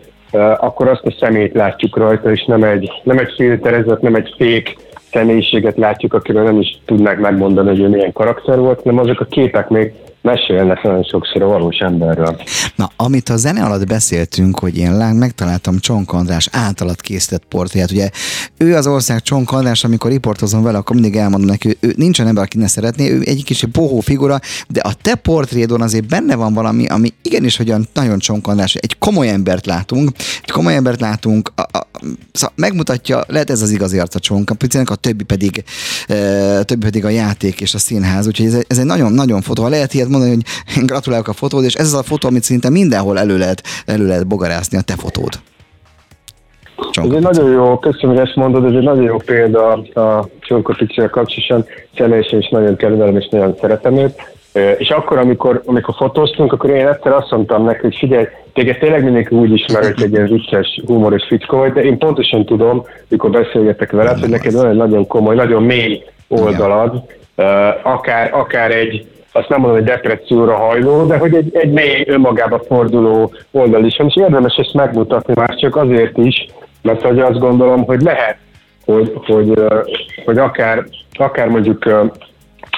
akkor 0.57 0.88
azt 0.88 1.06
a 1.06 1.15
szemét 1.19 1.53
látjuk 1.53 1.97
rajta, 1.97 2.31
és 2.31 2.45
nem 2.45 2.63
egy, 2.63 2.91
nem 3.03 3.17
egy 3.17 3.33
filterezett, 3.35 4.01
nem 4.01 4.15
egy 4.15 4.33
fék 4.38 4.75
személyiséget 5.11 5.77
látjuk, 5.77 6.13
akiről 6.13 6.44
nem 6.44 6.59
is 6.59 6.79
tudnák 6.85 7.19
megmondani, 7.19 7.69
hogy 7.69 7.79
ő 7.79 7.88
milyen 7.88 8.11
karakter 8.11 8.59
volt, 8.59 8.81
hanem 8.83 8.99
azok 8.99 9.19
a 9.19 9.25
képek 9.25 9.69
még 9.69 9.94
mesélnek 10.23 10.83
nagyon 10.83 11.03
sokszor 11.03 11.41
a 11.41 11.47
valós 11.47 11.77
emberről. 11.77 12.41
Na, 12.75 12.91
amit 12.95 13.29
a 13.29 13.37
zene 13.37 13.63
alatt 13.63 13.87
beszéltünk, 13.87 14.59
hogy 14.59 14.77
én 14.77 14.97
láng, 14.97 15.17
megtaláltam 15.17 15.79
Csonk 15.79 16.13
András 16.13 16.49
általad 16.51 17.01
készített 17.01 17.43
portréját. 17.45 17.91
Ugye 17.91 18.09
ő 18.57 18.75
az 18.75 18.87
ország 18.87 19.21
Csonk 19.21 19.51
András, 19.51 19.83
amikor 19.83 20.11
riportozom 20.11 20.63
vele, 20.63 20.77
akkor 20.77 20.95
mindig 20.95 21.15
elmondom 21.15 21.49
neki, 21.49 21.77
ő, 21.79 21.93
nincsen 21.97 22.27
ember, 22.27 22.43
aki 22.43 22.57
ne 22.57 22.67
szeretné, 22.67 23.09
ő 23.09 23.21
egy 23.25 23.43
kis 23.43 23.65
bohó 23.65 23.99
figura, 23.99 24.39
de 24.67 24.79
a 24.79 24.94
te 25.01 25.15
portrédon 25.15 25.81
azért 25.81 26.07
benne 26.07 26.35
van 26.35 26.53
valami, 26.53 26.85
ami 26.85 27.13
igenis, 27.21 27.57
hogy 27.57 27.73
nagyon 27.94 28.19
Csonk 28.19 28.47
András, 28.47 28.75
egy 28.75 28.97
komoly 28.97 29.30
embert 29.30 29.65
látunk, 29.65 30.11
egy 30.44 30.51
komoly 30.51 30.75
embert 30.75 30.99
látunk, 30.99 31.51
a, 31.56 31.61
a, 31.61 31.87
szóval 32.31 32.53
megmutatja, 32.56 33.23
lehet 33.27 33.49
ez 33.49 33.61
az 33.61 33.71
igazi 33.71 33.99
arca 33.99 34.19
Csonk, 34.19 34.51
a 34.83 34.95
többi 34.95 35.23
pedig, 35.23 35.63
e, 36.07 36.63
többi 36.63 36.85
pedig 36.85 37.06
a 37.06 37.09
játék 37.09 37.61
és 37.61 37.73
a 37.73 37.77
színház, 37.77 38.27
úgyhogy 38.27 38.45
ez, 38.45 38.57
ez 38.68 38.77
egy 38.77 38.85
nagyon-nagyon 38.85 39.42
fotó. 39.42 39.63
Ha 39.63 39.69
lehet 39.69 39.94
ilyet 39.94 40.11
mondani, 40.13 40.35
hogy 40.35 40.43
én 40.77 40.85
gratulálok 40.85 41.27
a 41.27 41.33
fotód, 41.33 41.63
és 41.63 41.73
ez 41.73 41.85
az 41.85 41.99
a 41.99 42.03
fotó, 42.03 42.27
amit 42.27 42.43
szinte 42.43 42.69
mindenhol 42.69 43.19
elő 43.19 43.37
lehet, 43.37 43.63
elő 43.85 44.07
lehet 44.07 44.27
bogarászni 44.27 44.77
a 44.77 44.81
te 44.81 44.95
fotód. 44.95 45.33
Csonka 46.91 47.17
ez 47.17 47.23
egy 47.23 47.37
nagyon 47.37 47.51
jó, 47.51 47.79
köszönöm, 47.79 48.15
hogy 48.15 48.25
ezt 48.25 48.35
mondod, 48.35 48.65
ez 48.65 48.71
egy 48.71 48.83
nagyon 48.83 49.03
jó 49.03 49.17
példa 49.17 49.71
a 49.93 50.27
Csonka 50.39 50.73
Picsivel 50.77 51.09
kapcsolatosan, 51.09 51.65
személyesen 51.97 52.39
is 52.39 52.49
nagyon 52.49 52.75
kedvelem, 52.75 53.17
és 53.17 53.27
nagyon 53.31 53.55
szeretem 53.59 53.97
őt. 53.97 54.31
És 54.77 54.89
akkor, 54.89 55.17
amikor, 55.17 55.61
amikor 55.65 55.95
fotóztunk, 55.97 56.53
akkor 56.53 56.69
én 56.69 56.87
egyszer 56.87 57.11
azt 57.11 57.31
mondtam 57.31 57.63
neki, 57.63 57.81
hogy 57.81 57.95
figyelj, 57.95 58.25
téged 58.53 58.77
tényleg 58.77 59.03
mindenki 59.03 59.35
úgy 59.35 59.51
ismer, 59.51 59.83
hogy 59.83 60.03
egy 60.03 60.11
ilyen 60.11 60.27
vicces, 60.27 60.81
humoros 60.85 61.23
fickó 61.27 61.57
vagy, 61.57 61.73
de 61.73 61.83
én 61.83 61.97
pontosan 61.97 62.45
tudom, 62.45 62.85
mikor 63.07 63.29
beszélgetek 63.29 63.91
veled, 63.91 64.19
hogy 64.19 64.29
neked 64.29 64.55
olyan 64.55 64.75
nagyon 64.75 65.07
komoly, 65.07 65.35
nagyon 65.35 65.63
mély 65.63 66.03
oldalad, 66.27 67.03
akár, 67.83 68.29
akár 68.33 68.71
egy, 68.71 69.07
azt 69.33 69.49
nem 69.49 69.59
mondom, 69.59 69.78
hogy 69.78 69.87
depresszióra 69.87 70.56
hajló, 70.56 71.06
de 71.06 71.18
hogy 71.18 71.35
egy, 71.35 71.56
egy 71.56 71.71
mély 71.71 72.04
önmagába 72.07 72.59
forduló 72.68 73.33
oldal 73.52 73.85
is 73.85 73.99
és 73.99 74.16
érdemes 74.16 74.56
ezt 74.56 74.73
megmutatni 74.73 75.33
már 75.35 75.56
csak 75.56 75.75
azért 75.75 76.18
is, 76.18 76.45
mert 76.81 77.02
hogy 77.02 77.19
azt 77.19 77.40
gondolom, 77.40 77.83
hogy 77.83 78.02
lehet, 78.02 78.37
hogy, 78.85 79.13
hogy, 79.25 79.63
hogy 80.25 80.37
akár, 80.37 80.85
akár 81.13 81.47
mondjuk 81.47 81.85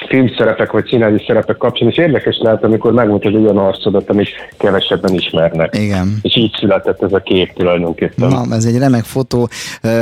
filmszerepek 0.07 0.71
vagy 0.71 0.85
színházi 0.85 1.23
szerepek 1.27 1.57
kapcsán, 1.57 1.89
és 1.89 1.97
érdekes 1.97 2.37
lehet, 2.41 2.63
amikor 2.63 2.93
megmutatod 2.93 3.35
egy 3.35 3.43
olyan 3.43 3.57
arcodat, 3.57 4.09
amit 4.09 4.29
kevesebben 4.57 5.13
ismernek. 5.13 5.77
Igen. 5.77 6.17
És 6.21 6.37
így 6.37 6.55
született 6.59 7.03
ez 7.03 7.13
a 7.13 7.19
kép 7.19 7.53
tulajdonképpen. 7.53 8.27
Na, 8.27 8.55
ez 8.55 8.65
egy 8.65 8.77
remek 8.77 9.03
fotó, 9.03 9.49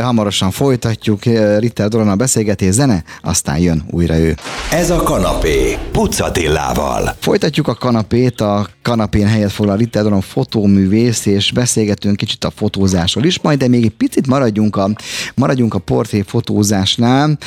hamarosan 0.01 0.51
folytatjuk, 0.51 1.23
Ritter 1.59 1.87
Dorona 1.87 2.15
beszélgetés, 2.15 2.73
zene, 2.73 3.03
aztán 3.21 3.57
jön 3.57 3.83
újra 3.91 4.17
ő. 4.17 4.33
Ez 4.71 4.89
a 4.89 4.97
kanapé, 5.03 5.77
Pucatillával. 5.91 7.15
Folytatjuk 7.19 7.67
a 7.67 7.73
kanapét, 7.73 8.41
a 8.41 8.67
kanapén 8.81 9.27
helyet 9.27 9.51
foglal 9.51 9.77
Ritter 9.77 10.03
Dorona 10.03 10.21
fotóművész, 10.21 11.25
és 11.25 11.51
beszélgetünk 11.51 12.15
kicsit 12.15 12.43
a 12.43 12.49
fotózásról 12.55 13.23
is, 13.23 13.41
majd 13.41 13.59
de 13.59 13.67
még 13.67 13.83
egy 13.83 13.95
picit 13.97 14.27
maradjunk 14.27 14.75
a, 14.75 14.89
maradjunk 15.35 15.73
a 15.73 15.79
portré 15.79 16.21
fotózásnál. 16.21 17.37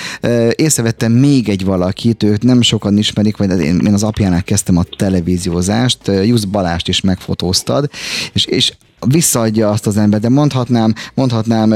Észrevettem 0.54 1.12
még 1.12 1.48
egy 1.48 1.64
valakit, 1.64 2.22
őt 2.22 2.42
nem 2.46 2.62
sokan 2.62 2.98
ismerik, 2.98 3.36
vagy 3.36 3.60
én, 3.60 3.78
én 3.78 3.94
az 3.94 4.02
apjánál 4.02 4.42
kezdtem 4.42 4.76
a 4.76 4.84
televíziózást, 4.96 5.98
Jusz 6.06 6.44
Balást 6.44 6.88
is 6.88 7.00
megfotóztad, 7.00 7.90
és, 8.32 8.44
és 8.44 8.72
visszaadja 9.06 9.70
azt 9.70 9.86
az 9.86 9.96
ember, 9.96 10.20
de 10.20 10.28
mondhatnám, 10.28 10.94
mondhatnám 11.14 11.74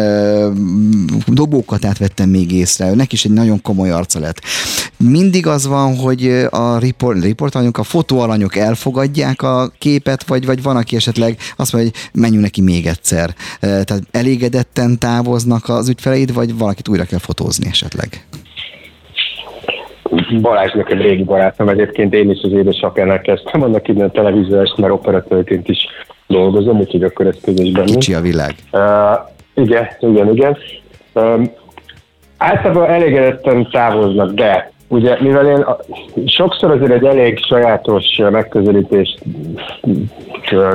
dobókat 1.26 1.84
átvettem 1.84 2.28
még 2.28 2.52
észre, 2.52 2.94
neki 2.94 3.14
is 3.14 3.24
egy 3.24 3.32
nagyon 3.32 3.62
komoly 3.62 3.90
arca 3.90 4.18
lett. 4.18 4.40
Mindig 4.96 5.46
az 5.46 5.66
van, 5.66 5.96
hogy 5.96 6.26
a 6.50 6.78
report, 6.78 7.22
riportalanyok, 7.22 7.78
a 7.78 7.82
fotóalanyok 7.82 8.56
elfogadják 8.56 9.42
a 9.42 9.72
képet, 9.78 10.24
vagy, 10.26 10.46
vagy 10.46 10.62
van, 10.62 10.76
aki 10.76 10.96
esetleg 10.96 11.38
azt 11.56 11.72
mondja, 11.72 11.90
hogy 11.92 12.20
menjünk 12.20 12.42
neki 12.42 12.60
még 12.60 12.86
egyszer. 12.86 13.34
Tehát 13.60 14.02
elégedetten 14.10 14.98
távoznak 14.98 15.68
az 15.68 15.88
ügyfeleid, 15.88 16.32
vagy 16.32 16.58
valakit 16.58 16.88
újra 16.88 17.04
kell 17.04 17.18
fotózni 17.18 17.66
esetleg? 17.66 18.24
Balázs 20.38 20.72
nekem 20.72 20.98
régi 20.98 21.24
barátom, 21.24 21.68
egyébként 21.68 22.14
én 22.14 22.30
is 22.30 22.42
az 22.42 22.52
édesapjánál 22.52 23.20
kezdtem 23.20 23.62
annak 23.62 23.88
innen 23.88 24.10
televíziós, 24.10 24.70
mert 24.76 24.92
operatőrként 24.92 25.68
is 25.68 25.86
dolgozom, 26.26 26.78
úgyhogy 26.78 27.02
akkor 27.02 27.26
ez 27.26 27.36
közösben. 27.42 27.84
Kicsi 27.84 28.14
a 28.14 28.20
világ. 28.20 28.54
Uh, 28.72 28.82
igen, 29.54 29.88
igen, 30.00 30.32
igen. 30.34 30.56
Um, 31.14 31.52
általában 32.36 32.88
elégedetten 32.88 33.68
távoznak, 33.70 34.30
de 34.30 34.72
ugye 34.88 35.16
mivel 35.20 35.46
én 35.46 35.64
sokszor 36.26 36.70
azért 36.70 36.92
egy 36.92 37.04
elég 37.04 37.38
sajátos 37.38 38.04
megközelítést 38.30 39.18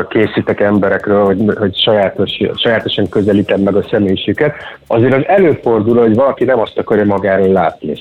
készítek 0.09 0.59
emberekről, 0.59 1.25
hogy, 1.25 1.43
hogy 1.57 1.77
sajátos, 1.77 2.31
sajátosan 2.55 3.09
közelítem 3.09 3.61
meg 3.61 3.75
a 3.75 3.87
személyiséget, 3.89 4.55
azért 4.87 5.13
az 5.13 5.23
előfordul, 5.27 5.97
hogy 5.97 6.15
valaki 6.15 6.43
nem 6.43 6.59
azt 6.59 6.77
akarja 6.77 7.05
magáról 7.05 7.47
látni. 7.47 7.93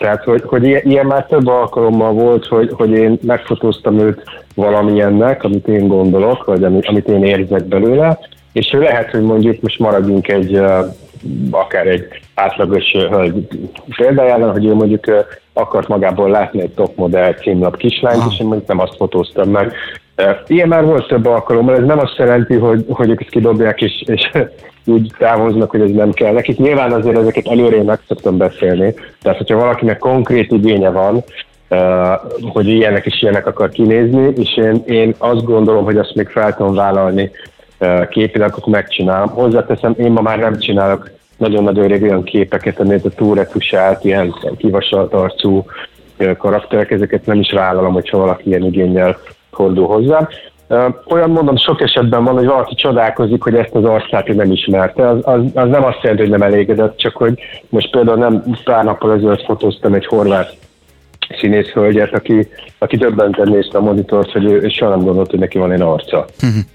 Tehát, 0.00 0.24
hogy, 0.24 0.42
hogy 0.46 0.64
ilyen 0.64 1.06
már 1.06 1.26
több 1.26 1.46
alkalommal 1.46 2.12
volt, 2.12 2.46
hogy, 2.46 2.70
hogy 2.72 2.90
én 2.90 3.18
megfotóztam 3.22 3.98
őt 3.98 4.22
valamilyennek, 4.54 5.44
amit 5.44 5.68
én 5.68 5.88
gondolok, 5.88 6.44
vagy 6.44 6.64
amit, 6.64 7.08
én 7.08 7.24
érzek 7.24 7.64
belőle, 7.64 8.18
és 8.52 8.70
lehet, 8.72 9.10
hogy 9.10 9.22
mondjuk 9.22 9.60
most 9.60 9.78
maradjunk 9.78 10.28
egy 10.28 10.60
akár 11.50 11.86
egy 11.86 12.04
átlagos 12.34 12.92
hölgy 12.92 13.48
példájában, 13.96 14.50
hogy 14.50 14.64
ő 14.66 14.74
mondjuk 14.74 15.04
akart 15.52 15.88
magából 15.88 16.30
látni 16.30 16.60
egy 16.60 16.74
topmodell 16.74 17.34
címlap 17.34 17.76
kislányt, 17.76 18.22
és 18.30 18.40
én 18.40 18.46
mondjuk 18.46 18.68
nem 18.68 18.80
azt 18.80 18.96
fotóztam 18.96 19.50
meg. 19.50 19.72
Ilyen 20.46 20.68
már 20.68 20.84
volt 20.84 21.06
több 21.06 21.26
alkalommal, 21.26 21.76
ez 21.76 21.84
nem 21.84 21.98
azt 21.98 22.16
jelenti, 22.16 22.54
hogy, 22.54 22.84
hogy 22.88 23.10
ők 23.10 23.20
ezt 23.20 23.30
kidobják, 23.30 23.80
és, 23.80 24.02
és 24.06 24.30
úgy 24.86 25.12
távoznak, 25.18 25.70
hogy 25.70 25.80
ez 25.80 25.90
nem 25.90 26.12
kell 26.12 26.32
nekik. 26.32 26.58
Nyilván 26.58 26.92
azért 26.92 27.18
ezeket 27.18 27.46
előre 27.46 27.82
meg 27.82 27.98
szoktam 28.08 28.36
beszélni, 28.36 28.94
tehát 29.22 29.38
hogyha 29.38 29.56
valakinek 29.58 29.98
konkrét 29.98 30.52
igénye 30.52 30.90
van, 30.90 31.24
hogy 32.52 32.68
ilyenek 32.68 33.06
és 33.06 33.22
ilyenek 33.22 33.46
akar 33.46 33.68
kinézni, 33.68 34.32
és 34.36 34.56
én, 34.56 34.82
én 34.86 35.14
azt 35.18 35.44
gondolom, 35.44 35.84
hogy 35.84 35.96
azt 35.96 36.14
még 36.14 36.28
fel 36.28 36.56
tudom 36.56 36.74
vállalni 36.74 37.30
képileg, 38.08 38.48
akkor 38.48 38.72
megcsinálom. 38.72 39.28
Hozzáteszem, 39.28 39.94
én 39.98 40.10
ma 40.10 40.20
már 40.20 40.38
nem 40.38 40.58
csinálok 40.58 41.10
nagyon-nagyon 41.36 41.86
rég 41.86 42.02
olyan 42.02 42.22
képeket, 42.22 42.80
amit 42.80 43.04
a 43.04 43.10
túlretusált, 43.10 44.04
ilyen 44.04 44.34
kivasalt 44.56 45.12
arcú 45.12 45.64
karakterek, 46.38 46.90
ezeket 46.90 47.26
nem 47.26 47.38
is 47.38 47.52
vállalom, 47.52 47.92
hogyha 47.92 48.18
valaki 48.18 48.48
ilyen 48.48 48.64
igényel 48.64 49.18
fordul 49.50 49.86
hozzám. 49.86 50.28
Olyan 51.06 51.30
mondom, 51.30 51.56
sok 51.56 51.80
esetben 51.80 52.24
van, 52.24 52.34
hogy 52.34 52.46
valaki 52.46 52.74
csodálkozik, 52.74 53.42
hogy 53.42 53.54
ezt 53.54 53.74
az 53.74 53.84
arcát 53.84 54.26
nem 54.26 54.52
ismerte. 54.52 55.08
Az, 55.08 55.18
az, 55.22 55.40
az 55.54 55.68
nem 55.68 55.84
azt 55.84 56.02
jelenti, 56.02 56.22
hogy 56.22 56.38
nem 56.38 56.42
elégedett, 56.42 56.96
csak 56.96 57.16
hogy 57.16 57.40
most 57.68 57.90
például 57.90 58.18
nem 58.18 58.44
pár 58.64 58.84
nappal 58.84 59.12
ezelőtt 59.12 59.44
fotóztam 59.44 59.94
egy 59.94 60.06
horvát 60.06 60.56
színész 61.38 61.68
hölgyet, 61.68 62.14
aki, 62.14 62.48
aki 62.78 62.96
döbbenten 62.96 63.48
nézte 63.48 63.78
a 63.78 63.80
monitort, 63.80 64.32
hogy 64.32 64.44
ő, 64.44 64.60
ő 64.62 64.68
soha 64.68 64.90
nem 64.90 65.04
gondolt, 65.04 65.30
hogy 65.30 65.38
neki 65.38 65.58
van 65.58 65.72
egy 65.72 65.80
arca. 65.80 66.26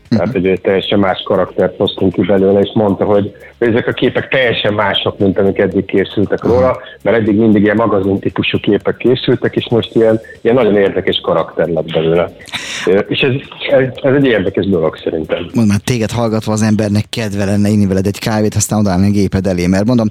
Tehát, 0.10 0.32
hogy 0.32 0.46
egy 0.46 0.62
teljesen 0.62 1.00
más 1.00 1.22
karaktert 1.26 1.78
hoztunk 1.78 2.14
ki 2.14 2.22
belőle, 2.22 2.60
és 2.60 2.72
mondta, 2.74 3.06
hogy 3.06 3.36
ezek 3.58 3.88
a 3.88 3.92
képek 3.92 4.28
teljesen 4.28 4.74
mások, 4.74 5.20
mint 5.20 5.40
amik 5.40 5.58
eddig 5.58 5.86
készültek 5.86 6.44
róla, 6.44 6.78
mert 7.02 7.18
eddig 7.18 7.38
mindig 7.38 7.64
ilyen 7.64 7.76
magazin 7.76 8.20
típusú 8.20 8.60
képek 8.60 8.98
készültek, 8.98 9.56
és 9.56 9.68
most 9.70 9.96
ilyen, 9.96 10.20
ilyen 10.42 10.56
nagyon 10.56 10.76
érdekes 10.76 11.20
karakter 11.24 11.68
lett 11.68 11.92
belőle. 11.92 12.32
És 13.08 13.20
ez, 13.20 13.32
ez, 13.70 13.88
ez 14.02 14.14
egy 14.14 14.26
érdekes 14.26 14.66
dolog 14.66 14.98
szerintem. 15.04 15.40
Mondom, 15.40 15.68
már 15.68 15.80
téged 15.84 16.12
hallgatva 16.12 16.52
az 16.52 16.62
embernek 16.62 17.06
kedve 17.10 17.46
lenne 17.46 17.70
inni 17.70 17.86
veled 17.86 18.06
egy 18.06 18.20
kávét, 18.20 18.56
aztán 18.56 18.80
odaállni 18.80 19.08
a 19.08 19.12
géped 19.12 19.48
elé, 19.48 19.68
mert 19.68 19.86
mondom, 19.86 20.08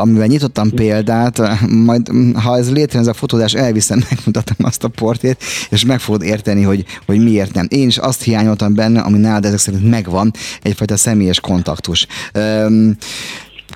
amivel 0.00 0.26
nyitottam 0.26 0.70
példát, 0.70 1.38
majd 1.84 2.02
ha 2.44 2.56
ez 2.56 2.72
létrejön 2.72 3.08
ez 3.08 3.14
a 3.14 3.18
fotózás, 3.18 3.54
elviszem, 3.60 4.04
megmutatom 4.10 4.66
azt 4.66 4.84
a 4.84 4.88
portét, 4.88 5.44
és 5.70 5.84
meg 5.84 6.00
fogod 6.00 6.22
érteni, 6.22 6.62
hogy, 6.62 6.84
hogy 7.06 7.22
miért 7.22 7.54
nem. 7.54 7.66
Én 7.68 7.86
is 7.86 7.98
azt 7.98 8.22
hiányoltam 8.22 8.74
benne, 8.74 9.00
ami 9.00 9.18
nálad 9.18 9.44
ezek 9.44 9.58
szerint 9.58 9.90
megvan, 9.90 10.32
egyfajta 10.62 10.96
személyes 10.96 11.40
kontaktus. 11.40 12.06
Um, 12.34 12.96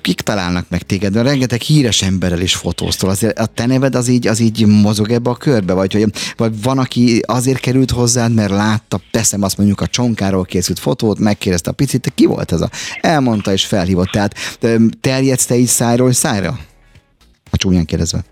kik 0.05 0.21
találnak 0.21 0.65
meg 0.69 0.81
téged? 0.81 1.13
De 1.13 1.21
rengeteg 1.21 1.61
híres 1.61 2.01
emberrel 2.01 2.41
is 2.41 2.55
fotóztól. 2.55 3.09
Azért 3.09 3.39
a 3.39 3.45
te 3.45 3.65
neved 3.65 3.95
az 3.95 4.07
így, 4.07 4.27
az 4.27 4.39
így 4.39 4.65
mozog 4.65 5.11
ebbe 5.11 5.29
a 5.29 5.35
körbe? 5.35 5.73
Vagy, 5.73 5.93
vagy, 5.93 6.13
vagy 6.37 6.61
van, 6.61 6.77
aki 6.77 7.21
azért 7.25 7.59
került 7.59 7.91
hozzád, 7.91 8.33
mert 8.33 8.49
látta, 8.49 9.01
teszem 9.11 9.43
azt 9.43 9.57
mondjuk 9.57 9.81
a 9.81 9.87
csonkáról 9.87 10.45
készült 10.45 10.79
fotót, 10.79 11.19
megkérdezte 11.19 11.69
a 11.69 11.73
picit, 11.73 12.01
te 12.01 12.09
ki 12.15 12.25
volt 12.25 12.51
ez 12.51 12.61
a? 12.61 12.69
Elmondta 13.01 13.51
és 13.51 13.65
felhívott. 13.65 14.09
Tehát 14.09 14.59
terjedsz 15.01 15.45
te 15.45 15.55
így 15.57 15.67
szájról 15.67 16.11
szájra? 16.11 16.59
A 17.49 17.57
csúnyán 17.57 17.85
kérdezve. 17.85 18.23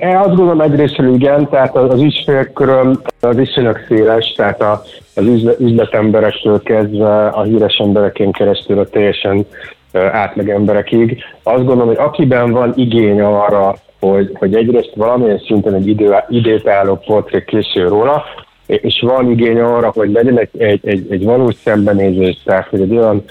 Azt 0.00 0.34
gondolom 0.34 0.60
egyrészt, 0.60 0.98
igen, 0.98 1.48
tehát 1.48 1.76
az 1.76 2.00
ügyfélköröm 2.00 3.00
az 3.20 3.36
viszonylag 3.36 3.78
széles, 3.88 4.32
tehát 4.36 4.60
a, 4.60 4.82
az 5.14 5.24
üzletemberektől 5.58 6.62
kezdve 6.62 7.26
a 7.26 7.42
híres 7.42 7.76
emberekén 7.76 8.32
keresztül 8.32 8.78
a 8.78 8.84
teljesen 8.84 9.46
átlag 9.92 10.48
emberekig. 10.48 11.22
Azt 11.42 11.64
gondolom, 11.64 11.86
hogy 11.86 11.96
akiben 11.96 12.50
van 12.52 12.72
igény 12.76 13.20
arra, 13.20 13.74
hogy, 14.00 14.30
hogy 14.34 14.54
egyrészt 14.54 14.92
valamilyen 14.94 15.42
szinten 15.46 15.74
egy 15.74 15.88
idő, 15.88 16.14
időtálló 16.28 16.96
portré 17.06 17.44
készül 17.44 17.88
róla, 17.88 18.24
és 18.66 19.00
van 19.00 19.30
igény 19.30 19.60
arra, 19.60 19.90
hogy 19.94 20.12
legyen 20.12 20.38
egy, 20.38 20.48
egy, 20.58 20.80
egy, 20.88 21.06
egy 21.10 21.24
valós 21.24 21.54
szembenézés, 21.54 22.38
tehát 22.44 22.68
hogy 22.68 22.80
egy 22.80 22.96
olyan 22.96 23.24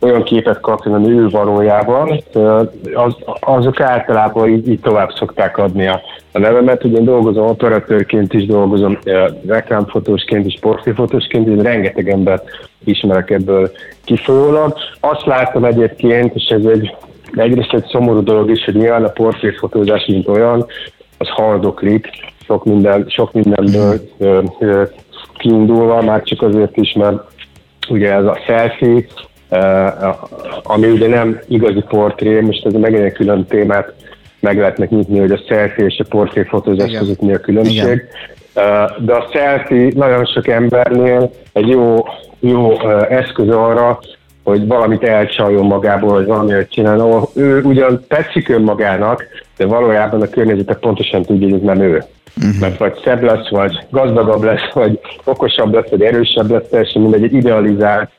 olyan 0.00 0.22
képet 0.22 0.60
kapjon, 0.60 0.94
ami 0.94 1.08
ő 1.08 1.28
valójában, 1.28 2.22
az, 2.94 3.16
azok 3.40 3.80
általában 3.80 4.48
így, 4.48 4.68
így 4.68 4.80
tovább 4.80 5.10
szokták 5.10 5.58
adni 5.58 5.86
a, 5.86 6.00
a 6.32 6.38
nevemet. 6.38 6.84
Ugye 6.84 6.98
én 6.98 7.04
dolgozom 7.04 7.46
operatőrként 7.46 8.32
is, 8.32 8.46
dolgozom 8.46 8.98
reklámfotósként 9.46 10.46
is, 10.46 10.58
portréfotósként 10.60 11.48
is, 11.48 11.62
rengeteg 11.62 12.08
embert 12.08 12.48
ismerek 12.84 13.30
ebből 13.30 13.70
kifolyólag. 14.04 14.76
Azt 15.00 15.26
láttam 15.26 15.64
egyébként, 15.64 16.34
és 16.34 16.48
ez 16.48 16.64
egy 16.64 16.94
egyrészt 17.34 17.72
egy 17.72 17.86
szomorú 17.86 18.22
dolog 18.22 18.50
is, 18.50 18.64
hogy 18.64 18.74
nyilván 18.74 19.04
a 19.04 19.08
portréfotózás, 19.08 20.06
mint 20.06 20.28
olyan, 20.28 20.66
az 21.18 21.28
haldoklik, 21.28 22.08
sok, 22.44 22.64
minden, 22.64 23.04
sok 23.08 23.32
mindenből 23.32 24.00
kiindulva, 25.36 26.02
már 26.02 26.22
csak 26.22 26.42
azért 26.42 26.76
is, 26.76 26.92
mert 26.92 27.22
ugye 27.88 28.12
ez 28.12 28.24
a 28.24 28.38
selfie, 28.46 29.04
ami 30.62 30.90
ugye 30.90 31.08
nem 31.08 31.40
igazi 31.48 31.84
portré, 31.88 32.40
most 32.40 32.66
ez 32.66 32.72
megint 32.72 33.02
egy 33.02 33.12
külön 33.12 33.44
témát 33.44 33.92
meg 34.40 34.58
lehetnek 34.58 34.90
nyitni, 34.90 35.18
hogy 35.18 35.30
a 35.30 35.40
selfie 35.48 35.86
és 35.86 35.98
a 35.98 36.08
portré 36.08 36.42
fotózás 36.42 36.98
között 36.98 37.20
mi 37.20 37.34
a 37.34 37.40
különbség. 37.40 37.76
Igen. 37.76 38.02
De 38.98 39.12
a 39.14 39.28
selfie 39.32 39.90
nagyon 39.94 40.24
sok 40.24 40.48
embernél 40.48 41.30
egy 41.52 41.68
jó, 41.68 41.96
jó 42.40 42.88
eszköz 43.08 43.48
arra, 43.48 43.98
hogy 44.44 44.66
valamit 44.66 45.02
elcsaljon 45.02 45.66
magából, 45.66 46.12
vagy 46.12 46.26
valamit 46.26 46.70
csinál. 46.70 47.28
Ő 47.34 47.62
ugyan 47.62 48.04
tetszik 48.08 48.48
önmagának, 48.48 49.24
de 49.56 49.66
valójában 49.66 50.22
a 50.22 50.28
környezete 50.28 50.74
pontosan 50.74 51.22
tudja, 51.22 51.48
hogy 51.48 51.56
ez 51.56 51.64
nem 51.64 51.80
ő. 51.80 52.04
Uh-huh. 52.36 52.60
Mert 52.60 52.78
vagy 52.78 53.00
szebb 53.04 53.22
lesz, 53.22 53.48
vagy 53.48 53.78
gazdagabb 53.90 54.42
lesz, 54.42 54.72
vagy 54.72 55.00
okosabb 55.24 55.74
lesz, 55.74 55.90
vagy 55.90 56.02
erősebb 56.02 56.50
lesz, 56.50 56.68
teljesen 56.70 57.02
mindegy, 57.02 57.22
egy 57.22 57.34
idealizált 57.34 58.10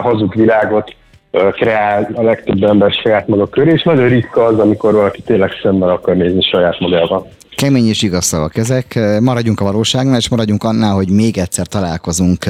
hazug 0.00 0.34
világot 0.34 0.94
kreál 1.30 2.08
a 2.14 2.22
legtöbb 2.22 2.62
ember 2.62 2.92
saját 2.92 3.28
maga 3.28 3.46
köré, 3.46 3.72
és 3.72 3.82
nagyon 3.82 4.08
ritka 4.08 4.44
az, 4.44 4.58
amikor 4.58 4.92
valaki 4.94 5.22
tényleg 5.22 5.50
szemben 5.62 5.88
akar 5.88 6.16
nézni 6.16 6.42
saját 6.42 6.80
magával. 6.80 7.26
Kemény 7.56 7.88
és 7.88 8.02
igaz 8.02 8.24
szavak 8.24 8.56
ezek. 8.56 8.98
Maradjunk 9.20 9.60
a 9.60 9.64
valóságnál, 9.64 10.18
és 10.18 10.28
maradjunk 10.28 10.64
annál, 10.64 10.94
hogy 10.94 11.10
még 11.10 11.38
egyszer 11.38 11.66
találkozunk 11.66 12.46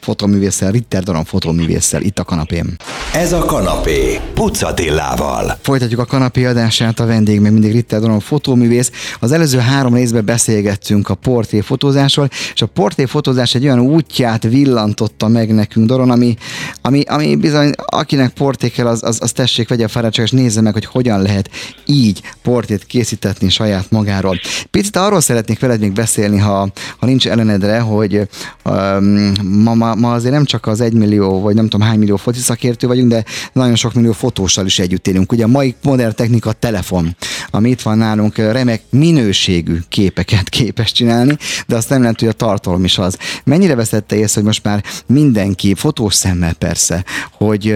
fotoművésszel, 0.00 0.70
Ritter 0.70 1.02
Doron 1.02 1.24
fotoművésszel 1.24 2.02
itt 2.02 2.18
a 2.18 2.24
kanapén. 2.24 2.76
Ez 3.14 3.32
a 3.32 3.44
kanapé 3.44 4.20
Pucatillával. 4.34 5.58
Folytatjuk 5.62 6.00
a 6.00 6.04
kanapé 6.04 6.44
adását, 6.44 7.00
a 7.00 7.06
vendég 7.06 7.40
még 7.40 7.52
mindig 7.52 7.72
Ritter 7.72 8.00
Doron 8.00 8.20
fotóművész. 8.20 8.90
Az 9.20 9.32
előző 9.32 9.58
három 9.58 9.94
részben 9.94 10.24
beszélgettünk 10.24 11.08
a 11.08 11.14
portréfotózásról, 11.14 12.28
és 12.54 12.62
a 12.62 12.66
portréfotózás 12.66 13.54
egy 13.54 13.64
olyan 13.64 13.80
útját 13.80 14.42
villantotta 14.42 15.28
meg 15.28 15.54
nekünk 15.54 15.86
Doron, 15.86 16.10
ami, 16.10 16.36
ami, 16.82 17.00
ami 17.00 17.36
bizony, 17.36 17.72
akinek 17.76 18.30
porté 18.32 18.68
kell, 18.68 18.86
az, 18.86 19.02
az, 19.02 19.18
az 19.20 19.32
tessék, 19.32 19.68
vegye 19.68 19.84
a 19.84 19.88
fáradtság, 19.88 20.24
és 20.24 20.30
nézze 20.30 20.60
meg, 20.60 20.72
hogy 20.72 20.84
hogyan 20.84 21.22
lehet 21.22 21.50
így 21.86 22.22
portét 22.42 22.84
készítetni 22.84 23.48
saját 23.48 23.90
magáról. 23.90 24.40
Picit 24.70 24.96
arról 24.96 25.20
szeretnék 25.20 25.60
veled 25.60 25.80
még 25.80 25.92
beszélni, 25.92 26.38
ha, 26.38 26.68
ha 26.98 27.06
nincs 27.06 27.28
ellenedre, 27.28 27.80
hogy 27.80 28.28
um, 28.64 29.32
ma, 29.42 29.74
ma, 29.74 29.94
ma 29.94 30.12
azért 30.12 30.34
nem 30.34 30.44
csak 30.44 30.66
az 30.66 30.80
egymillió, 30.80 31.40
vagy 31.40 31.54
nem 31.54 31.68
tudom 31.68 31.86
hány 31.86 31.98
millió 31.98 32.16
foci 32.16 32.40
szakértő 32.40 32.86
vagyunk, 32.86 33.10
de 33.10 33.24
nagyon 33.52 33.74
sok 33.74 33.94
millió 33.94 34.12
fotóssal 34.12 34.66
is 34.66 34.78
együtt 34.78 35.06
élünk. 35.06 35.32
Ugye 35.32 35.44
a 35.44 35.48
mai 35.48 35.74
modern 35.82 36.14
technika 36.14 36.52
telefon, 36.52 37.16
ami 37.50 37.70
itt 37.70 37.82
van 37.82 37.98
nálunk, 37.98 38.36
remek 38.36 38.82
minőségű 38.90 39.78
képeket 39.88 40.48
képes 40.48 40.92
csinálni, 40.92 41.36
de 41.66 41.76
azt 41.76 41.88
nem 41.88 41.98
jelenti, 41.98 42.24
hogy 42.24 42.34
a 42.34 42.44
tartalom 42.44 42.84
is 42.84 42.98
az. 42.98 43.16
Mennyire 43.44 43.74
veszette 43.74 44.16
észre, 44.16 44.34
hogy 44.34 44.44
most 44.44 44.64
már 44.64 44.84
mindenki, 45.06 45.74
fotós 45.74 46.14
szemmel 46.14 46.54
persze, 46.54 47.04
hogy, 47.32 47.74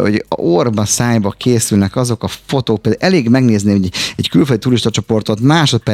hogy 0.00 0.24
orba, 0.28 0.84
szájba 0.84 1.30
készülnek 1.30 1.96
azok 1.96 2.22
a 2.22 2.28
fotók, 2.46 2.82
például 2.82 3.04
elég 3.04 3.28
megnézni 3.28 3.70
hogy 3.70 3.90
egy 4.16 4.28
külföldi 4.28 4.62
turista 4.62 4.90
csoportot 4.90 5.40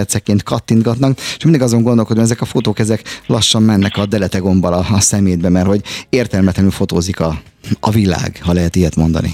másodperceként 0.08 0.42
kattintgatnak, 0.42 1.16
és 1.16 1.44
mindig 1.44 1.62
azon 1.62 1.82
gondolkodom, 1.82 2.22
hogy 2.22 2.30
ezek 2.30 2.40
a 2.40 2.44
fotók 2.44 2.78
ezek 2.78 3.02
lassan 3.26 3.62
mennek 3.62 3.96
a 3.96 4.06
delete 4.06 4.38
gombbal 4.38 4.72
a, 4.72 4.78
a 4.94 5.00
szemétbe, 5.00 5.48
mert 5.48 5.66
hogy 5.66 5.80
értelmetlenül 6.08 6.70
fotózik 6.70 7.20
a, 7.20 7.30
a 7.80 7.90
világ, 7.90 8.40
ha 8.44 8.52
lehet 8.52 8.76
ilyet 8.76 8.96
mondani. 8.96 9.28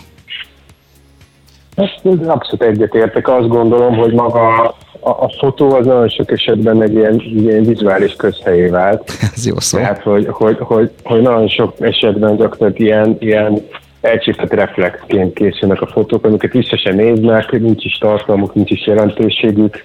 Ezt 1.75 2.01
abszolút 2.27 2.63
egyetértek. 2.63 3.29
Azt 3.29 3.49
gondolom, 3.49 3.97
hogy 3.97 4.13
maga 4.13 4.75
a, 5.01 5.09
a 5.09 5.29
fotó 5.39 5.75
az 5.75 5.87
nagyon 5.87 6.09
sok 6.09 6.31
esetben 6.31 6.83
egy 6.83 6.95
ilyen, 6.95 7.21
ilyen 7.21 7.63
vizuális 7.63 8.13
közhelyé 8.13 8.69
vált. 8.69 9.11
Ez 9.35 9.47
jó 9.47 9.59
szó. 9.59 9.79
Tehát, 9.79 10.03
hogy, 10.03 10.27
hogy, 10.31 10.57
hogy, 10.61 10.91
hogy 11.03 11.23
nagyon 11.23 11.49
sok 11.49 11.75
esetben 11.81 12.37
gyakorlatilag 12.37 12.81
ilyen, 12.81 13.17
ilyen 13.19 13.63
elcsípett 14.01 14.53
reflexként 14.53 15.35
készülnek 15.35 15.81
a 15.81 15.87
fotók, 15.87 16.25
amiket 16.25 16.53
vissza 16.53 16.77
sem 16.77 16.95
néznek, 16.95 17.51
nincs 17.51 17.85
is 17.85 17.99
tartalmuk, 17.99 18.55
nincs 18.55 18.71
is 18.71 18.87
jelentőségük. 18.87 19.85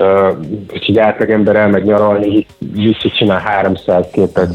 Uh, 0.00 0.36
hogy 0.68 0.84
egy 0.86 0.98
átlagember 0.98 1.56
elmegy 1.56 1.84
nyaralni, 1.84 2.46
visszacsinál 2.74 3.38
300 3.38 4.06
képet 4.12 4.50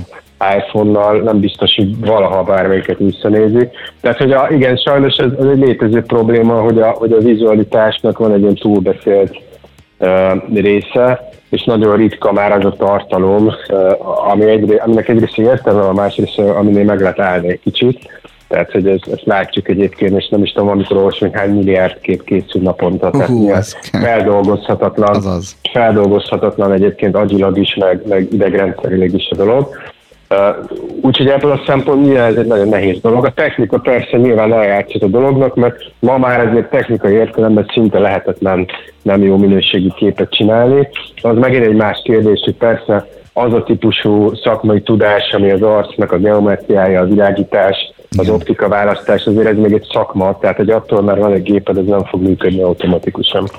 iPhone-nal, 0.58 1.22
nem 1.22 1.40
biztos, 1.40 1.76
hogy 1.76 2.00
valaha 2.00 2.44
bármelyiket 2.44 2.98
visszanézi. 2.98 3.70
Tehát, 4.02 4.18
hogy 4.18 4.32
a, 4.32 4.48
igen, 4.50 4.76
sajnos 4.76 5.16
ez, 5.16 5.32
ez 5.40 5.46
egy 5.46 5.60
létező 5.60 6.02
probléma, 6.02 6.62
hogy 6.62 6.80
a, 6.80 6.90
hogy 6.90 7.12
a 7.12 7.18
vizualitásnak 7.18 8.18
van 8.18 8.34
egy 8.34 8.42
ilyen 8.42 8.56
túlbeszélt 8.56 9.42
uh, 9.98 10.32
része, 10.54 11.30
és 11.50 11.64
nagyon 11.64 11.96
ritka 11.96 12.32
már 12.32 12.52
az 12.52 12.66
a 12.66 12.76
tartalom, 12.78 13.46
uh, 13.46 14.30
ami 14.32 14.46
egyré, 14.46 14.76
aminek 14.76 15.10
egyrészt 15.10 15.38
értelme, 15.38 15.82
a 15.82 15.94
másrészt, 15.94 16.40
aminél 16.40 16.84
meg 16.84 17.00
lehet 17.00 17.20
állni 17.20 17.50
egy 17.50 17.60
kicsit. 17.60 18.10
Tehát, 18.48 18.72
hogy 18.72 18.88
ez, 18.88 19.00
ezt 19.12 19.26
látjuk 19.26 19.70
egyébként, 19.70 20.18
és 20.18 20.28
nem 20.28 20.44
is 20.44 20.52
tudom, 20.52 20.70
amikor 20.70 20.98
olvasom, 20.98 21.30
hogy 21.30 21.40
hány 21.40 21.50
milliárd 21.50 22.00
kép 22.00 22.24
készül 22.24 22.62
naponta. 22.62 23.10
Tehát 23.10 23.28
Hú, 23.28 23.52
ez 23.52 23.76
feldolgozhatatlan, 23.92 25.16
Azaz. 25.16 25.58
feldolgozhatatlan 25.72 26.72
egyébként 26.72 27.16
agyilag 27.16 27.58
is, 27.58 27.76
meg, 27.76 28.02
meg 28.08 28.28
idegrendszerileg 28.32 29.14
is 29.14 29.30
a 29.30 29.36
dolog. 29.36 29.68
Uh, 30.30 30.40
úgyhogy 31.02 31.28
ebből 31.28 31.52
a 31.52 31.62
szempontból 31.66 32.18
ez 32.18 32.36
egy 32.36 32.46
nagyon 32.46 32.68
nehéz 32.68 33.00
dolog. 33.02 33.26
A 33.26 33.34
technika 33.34 33.80
persze 33.80 34.18
nyilván 34.18 34.54
eljátszott 34.54 35.02
a 35.02 35.08
dolognak, 35.08 35.56
mert 35.56 35.76
ma 36.00 36.18
már 36.18 36.48
ezért 36.48 36.70
technikai 36.70 37.14
értelemben 37.14 37.70
szinte 37.74 38.00
lehetetlen 38.00 38.68
nem 39.02 39.24
jó 39.24 39.38
minőségű 39.38 39.88
képet 39.96 40.32
csinálni. 40.32 40.88
Az 41.22 41.38
megint 41.38 41.66
egy 41.66 41.76
más 41.76 42.02
kérdés, 42.04 42.42
hogy 42.44 42.56
persze 42.56 43.08
az 43.34 43.54
a 43.54 43.64
típusú 43.64 44.36
szakmai 44.36 44.82
tudás, 44.82 45.34
ami 45.34 45.52
az 45.52 45.62
arcnak 45.62 46.12
a 46.12 46.18
geometriája, 46.18 47.02
a 47.02 47.06
világítás, 47.06 47.94
az 48.18 48.30
optika 48.30 48.68
választás, 48.68 49.26
azért 49.26 49.48
ez 49.48 49.58
még 49.58 49.74
egy 49.74 49.88
szakma, 49.94 50.38
tehát 50.40 50.58
hogy 50.58 50.70
attól 50.70 51.02
már 51.02 51.18
van 51.18 51.34
egy 51.34 51.44
géped, 51.44 51.78
ez 51.78 51.86
nem 51.86 52.04
fog 52.04 52.22
működni 52.22 52.62
automatikusan. 52.62 53.50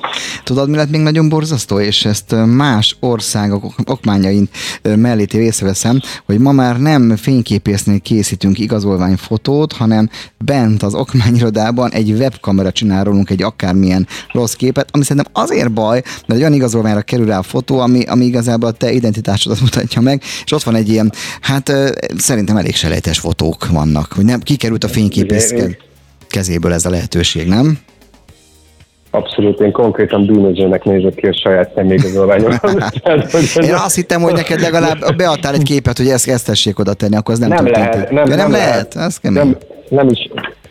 Tudod, 0.47 0.69
mi 0.69 0.77
lett 0.77 0.91
még 0.91 1.01
nagyon 1.01 1.29
borzasztó, 1.29 1.81
és 1.81 2.05
ezt 2.05 2.35
más 2.47 2.97
országok 3.01 3.65
ok- 3.65 3.91
okmányain 3.91 4.49
mellé 4.83 5.27
észreveszem, 5.33 6.01
hogy 6.27 6.39
ma 6.39 6.53
már 6.53 6.81
nem 6.81 7.17
fényképésznél 7.17 8.01
készítünk 8.01 8.59
igazolványfotót, 8.59 9.73
hanem 9.73 10.11
bent 10.39 10.83
az 10.83 10.95
okmányirodában 10.95 11.93
egy 11.93 12.11
webkamera 12.11 12.73
csinál 12.73 13.05
rólunk 13.05 13.31
egy 13.31 13.43
akármilyen 13.43 14.07
rossz 14.33 14.53
képet, 14.53 14.89
ami 14.93 15.05
szerintem 15.05 15.33
azért 15.35 15.73
baj, 15.73 16.03
mert 16.05 16.33
egy 16.33 16.41
olyan 16.41 16.53
igazolványra 16.53 17.03
kerül 17.03 17.27
rá 17.27 17.39
a 17.39 17.43
fotó, 17.43 17.79
ami, 17.79 18.03
ami 18.03 18.25
igazából 18.25 18.69
a 18.69 18.73
te 18.73 18.93
identitásodat 18.93 19.61
mutatja 19.61 20.01
meg, 20.01 20.23
és 20.45 20.53
ott 20.53 20.63
van 20.63 20.75
egy 20.75 20.89
ilyen, 20.89 21.13
hát 21.41 21.73
szerintem 22.17 22.57
elég 22.57 22.75
selejtes 22.75 23.19
fotók 23.19 23.67
vannak, 23.69 24.13
hogy 24.13 24.25
nem 24.25 24.41
kikerült 24.41 24.85
a 24.85 24.89
fényképész 24.89 25.55
kezéből 26.29 26.73
ez 26.73 26.85
a 26.85 26.91
lehetőség, 26.91 27.47
nem? 27.47 27.79
Abszolút, 29.17 29.61
én 29.61 29.73
konkrétan 29.73 30.27
bűnözőnek 30.27 30.85
nézek 30.85 31.15
ki 31.15 31.27
a 31.27 31.33
saját 31.33 31.73
személyigazolványomon. 31.75 32.59
Ez 33.03 33.57
Én 33.57 33.75
azt 33.75 33.95
hittem, 33.95 34.21
hogy 34.21 34.33
neked 34.33 34.61
legalább 34.61 35.17
beadtál 35.17 35.55
egy 35.55 35.63
képet, 35.63 35.97
hogy 35.97 36.09
ezt, 36.09 36.29
ezt 36.29 36.47
tessék 36.47 36.79
oda 36.79 36.95
tenni, 36.95 37.17
akkor 37.17 37.35
az 37.35 37.41
nem, 37.41 37.49
nem 37.49 37.65
történt. 37.65 37.93
lehet, 37.95 38.11
nem, 38.11 38.27
ja, 38.29 38.37
nem, 38.37 38.51
lehet. 38.51 38.95
lehet. 38.95 38.97
Ez 38.97 39.19
nem, 39.23 39.57
nem, 39.89 40.09
is, 40.09 40.29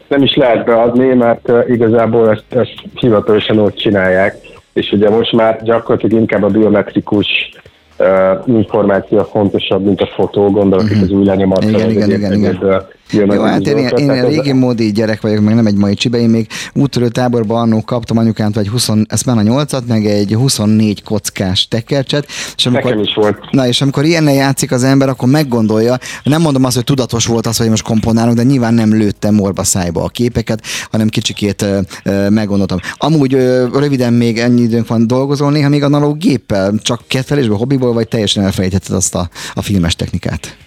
nem 0.08 0.24
is 0.24 0.36
lehet 0.36 0.66
beadni, 0.66 1.14
mert 1.14 1.52
igazából 1.68 2.30
ezt, 2.30 2.44
ezt 2.50 2.74
hivatalosan 2.94 3.60
ott 3.60 3.76
csinálják, 3.76 4.38
és 4.74 4.92
ugye 4.92 5.10
most 5.10 5.32
már 5.32 5.64
gyakorlatilag 5.64 6.20
inkább 6.20 6.44
a 6.44 6.48
biometrikus 6.48 7.28
uh, 8.00 8.08
információ 8.46 9.24
fontosabb, 9.32 9.86
mint 9.86 10.02
a 10.02 10.10
fotó, 10.16 10.52
gondolok 10.52 10.92
itt 10.92 11.02
az 11.02 11.10
új 11.10 11.26
lenyomatra. 11.26 11.70
Mhm. 11.70 11.90
Igen, 11.90 12.10
igen, 12.10 12.12
igen, 12.12 12.34
igen. 12.34 12.86
Jó, 13.12 13.42
hát 13.42 13.68
én, 13.68 13.78
én, 13.78 13.88
én 13.88 14.28
régi 14.28 14.52
módi 14.52 14.92
gyerek 14.92 15.22
vagyok, 15.22 15.44
meg 15.44 15.56
nem 15.56 15.66
egy 15.66 15.76
mai 15.76 15.94
csibe, 15.94 16.18
én 16.18 16.30
még 16.30 16.48
úttörő 16.74 17.08
táborban 17.08 17.62
annó 17.62 17.82
kaptam 17.82 18.18
anyukámtól 18.18 18.62
egy 18.62 18.70
20, 18.70 18.90
ezt 19.08 19.26
már 19.26 19.38
a 19.38 19.42
8 19.42 19.88
meg 19.88 20.06
egy 20.06 20.34
24 20.34 21.04
kockás 21.04 21.68
tekercset, 21.68 22.28
és 22.58 22.66
amikor, 22.66 22.84
Nekem 22.84 23.04
is 23.04 23.14
volt. 23.14 23.52
Na 23.52 23.68
és 23.68 23.82
amikor 23.82 24.06
ilyennel 24.06 24.34
játszik 24.34 24.72
az 24.72 24.84
ember, 24.84 25.10
akkor 25.10 25.30
meggondolja, 25.30 25.98
nem 26.24 26.42
mondom 26.42 26.64
azt, 26.64 26.76
hogy 26.76 26.84
tudatos 26.84 27.26
volt 27.26 27.48
az, 27.48 27.58
hogy 27.58 27.70
most 27.70 27.84
komponálunk, 27.84 28.38
de 28.38 28.44
nyilván 28.44 28.74
nem 28.74 28.94
lőttem 28.94 29.34
morba 29.34 29.64
szájba 29.64 30.04
a 30.04 30.10
képeket, 30.10 30.62
hanem 30.92 31.08
kicsikét 31.08 31.62
ö, 31.62 31.80
ö, 32.04 32.30
meggondoltam. 32.30 32.80
Amúgy 32.98 33.34
ö, 33.34 33.68
röviden 33.80 34.14
még 34.14 34.40
ennyi 34.40 34.62
időnk 34.62 34.88
van 34.88 35.08
dolgozol 35.08 35.52
néha 35.52 35.70
még 35.70 35.84
analóg 35.84 36.18
géppel, 36.18 36.74
csak 36.82 37.02
kedvelésből, 37.08 37.58
hobbiból, 37.58 37.94
vagy 37.94 38.08
teljesen 38.08 38.44
elfelejtetted 38.44 38.96
azt 38.96 39.16
a, 39.16 39.30
a 39.54 39.62
filmes 39.62 39.96
technikát? 39.96 40.65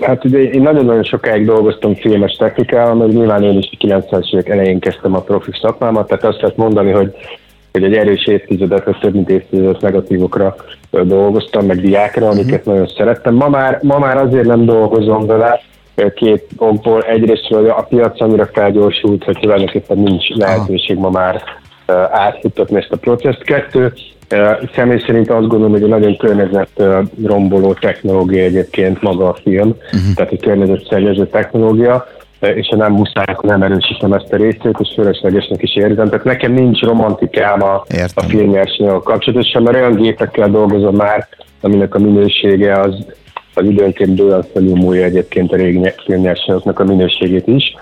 Hát 0.00 0.24
ugye 0.24 0.38
én 0.38 0.62
nagyon-nagyon 0.62 1.02
sokáig 1.02 1.44
dolgoztam 1.44 1.94
filmes 1.94 2.32
technikával, 2.32 2.94
mert 2.94 3.12
nyilván 3.12 3.42
én 3.42 3.58
is 3.58 3.70
a 3.72 3.86
90-es 3.86 4.34
évek 4.34 4.48
elején 4.48 4.78
kezdtem 4.78 5.14
a 5.14 5.20
profi 5.20 5.50
szakmámat, 5.60 6.08
tehát 6.08 6.24
azt 6.24 6.40
lehet 6.40 6.56
mondani, 6.56 6.90
hogy, 6.90 7.14
hogy 7.72 7.84
egy 7.84 7.94
erős 7.94 8.26
évtizedet, 8.26 8.84
vagy 8.84 8.98
több 9.00 9.14
mint 9.14 9.30
évtizedet 9.30 9.80
negatívokra 9.80 10.54
dolgoztam, 10.90 11.66
meg 11.66 11.80
diákra, 11.80 12.28
amiket 12.28 12.64
nagyon 12.64 12.90
szerettem. 12.96 13.34
Ma 13.34 13.48
már, 13.48 13.78
ma 13.82 13.98
már 13.98 14.16
azért 14.16 14.46
nem 14.46 14.64
dolgozom 14.64 15.26
vele, 15.26 15.60
két 16.14 16.46
okból. 16.56 17.02
Egyrészt, 17.02 17.46
hogy 17.48 17.68
a 17.68 17.86
piac 17.88 18.20
annyira 18.20 18.46
felgyorsult, 18.52 19.24
hogy 19.24 19.38
tulajdonképpen 19.40 19.98
nincs 19.98 20.28
lehetőség 20.28 20.98
ma 20.98 21.10
már 21.10 21.42
átfuttatni 22.10 22.76
ezt 22.76 22.92
a 22.92 22.96
processzt. 22.96 23.42
Kettő, 23.42 23.92
személy 24.74 25.02
szerint 25.06 25.30
azt 25.30 25.46
gondolom, 25.46 25.70
hogy 25.70 25.82
egy 25.82 25.88
nagyon 25.88 26.16
környezet 26.16 26.82
romboló 27.24 27.72
technológia 27.72 28.42
egyébként 28.42 29.02
maga 29.02 29.28
a 29.28 29.38
film, 29.42 29.68
uh-huh. 29.68 30.14
tehát 30.14 30.32
egy 30.32 30.40
környezetszennyező 30.40 31.26
technológia, 31.26 32.06
és 32.54 32.68
ha 32.70 32.76
nem 32.76 32.92
muszáj, 32.92 33.24
akkor 33.28 33.50
nem 33.50 33.62
erősítem 33.62 34.12
ezt 34.12 34.32
a 34.32 34.36
részét, 34.36 34.76
és 34.78 34.92
fölöslegesnek 34.94 35.62
is 35.62 35.76
érzem. 35.76 36.08
Tehát 36.08 36.24
nekem 36.24 36.52
nincs 36.52 36.80
romantikám 36.80 37.62
a, 37.62 37.74
a 37.74 37.84
Értem. 37.88 38.28
filmnyersanyaggal 38.28 39.02
kapcsolatosan, 39.02 39.62
mert 39.62 39.76
olyan 39.76 39.94
gépekkel 39.94 40.50
dolgozom 40.50 40.94
már, 40.94 41.28
aminek 41.60 41.94
a 41.94 41.98
minősége 41.98 42.80
az, 42.80 42.94
az 43.54 43.64
időnként 43.64 44.20
olyan 44.20 44.44
felülmúlja 44.52 45.04
egyébként 45.04 45.52
a 45.52 45.56
régi 45.56 45.92
filmnyersanyagoknak 46.04 46.80
a 46.80 46.84
minőségét 46.84 47.46
is. 47.46 47.74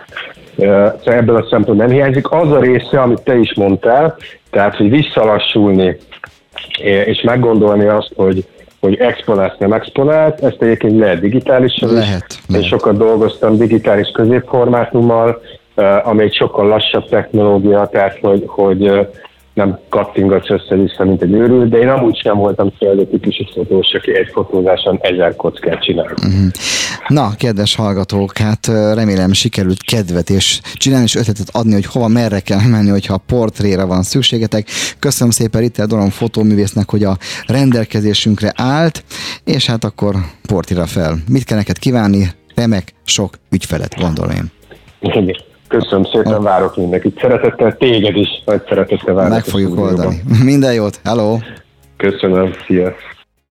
Szóval 0.56 0.92
ebből 1.04 1.36
a 1.36 1.46
szempontból 1.50 1.86
nem 1.86 1.94
hiányzik. 1.94 2.30
Az 2.30 2.50
a 2.50 2.60
része, 2.60 3.00
amit 3.00 3.22
te 3.22 3.36
is 3.36 3.54
mondtál, 3.54 4.16
tehát, 4.50 4.76
hogy 4.76 4.90
visszalassulni, 4.90 5.96
és 7.04 7.20
meggondolni 7.22 7.86
azt, 7.86 8.12
hogy 8.16 8.44
hogy 8.82 8.96
exponált, 8.96 9.58
nem 9.58 9.72
exponált, 9.72 10.40
ezt 10.40 10.62
egyébként 10.62 10.98
lehet 10.98 11.20
digitálisan 11.20 11.88
is. 11.88 11.94
Lehet, 11.94 12.26
Én 12.30 12.38
lehet. 12.48 12.66
sokat 12.66 12.96
dolgoztam 12.96 13.56
digitális 13.56 14.08
középformátummal, 14.08 15.40
ami 16.02 16.22
egy 16.22 16.34
sokkal 16.34 16.66
lassabb 16.66 17.08
technológia, 17.08 17.88
tehát 17.92 18.18
hogy, 18.20 18.44
hogy 18.46 19.08
nem 19.54 19.78
kattingatsz 19.88 20.50
össze-vissza, 20.50 21.04
mint 21.04 21.22
egy 21.22 21.32
őrült, 21.32 21.68
de 21.68 21.78
én 21.78 21.88
amúgy 21.88 22.16
sem 22.16 22.36
voltam 22.36 22.72
fejlő 22.78 23.06
típusú 23.06 23.44
fotós, 23.54 23.92
aki 23.92 24.16
egy 24.16 24.28
fotózáson 24.32 24.98
ezer 25.00 25.36
kockát 25.36 25.82
csinál. 25.82 26.12
Uh-huh. 26.12 26.50
Na, 27.08 27.30
kedves 27.36 27.74
hallgatók, 27.74 28.38
hát 28.38 28.66
remélem 28.94 29.32
sikerült 29.32 29.82
kedvet 29.82 30.30
és 30.30 30.60
csinálni 30.74 31.04
és 31.04 31.14
ötletet 31.14 31.48
adni, 31.52 31.72
hogy 31.72 31.86
hova, 31.86 32.08
merre 32.08 32.40
kell 32.40 32.60
menni, 32.70 32.88
hogyha 32.88 33.22
portréra 33.26 33.86
van 33.86 34.02
szükségetek. 34.02 34.66
Köszönöm 34.98 35.32
szépen 35.32 35.60
Ritter 35.60 35.86
Doron 35.86 36.10
fotóművésznek, 36.10 36.90
hogy 36.90 37.04
a 37.04 37.16
rendelkezésünkre 37.46 38.52
állt, 38.56 39.04
és 39.44 39.66
hát 39.66 39.84
akkor 39.84 40.14
portira 40.46 40.86
fel. 40.86 41.16
Mit 41.28 41.44
kell 41.44 41.56
neked 41.56 41.78
kívánni? 41.78 42.26
Remek, 42.54 42.94
sok 43.04 43.34
ügyfelet, 43.50 43.94
gondolom 44.00 44.30
én. 44.30 44.50
Köszönöm 45.00 45.51
szépen, 46.12 46.42
várok 46.42 46.76
mindenkit. 46.76 47.18
Szeretettel 47.20 47.76
téged 47.76 48.16
is, 48.16 48.42
nagy 48.44 48.62
szeretettel 48.68 49.14
várok. 49.14 49.30
Meg 49.30 49.44
fogjuk 49.44 49.78
oldani. 49.78 50.22
Minden 50.44 50.72
jót, 50.72 51.00
hello! 51.04 51.38
Köszönöm, 51.96 52.52
szia! 52.66 52.92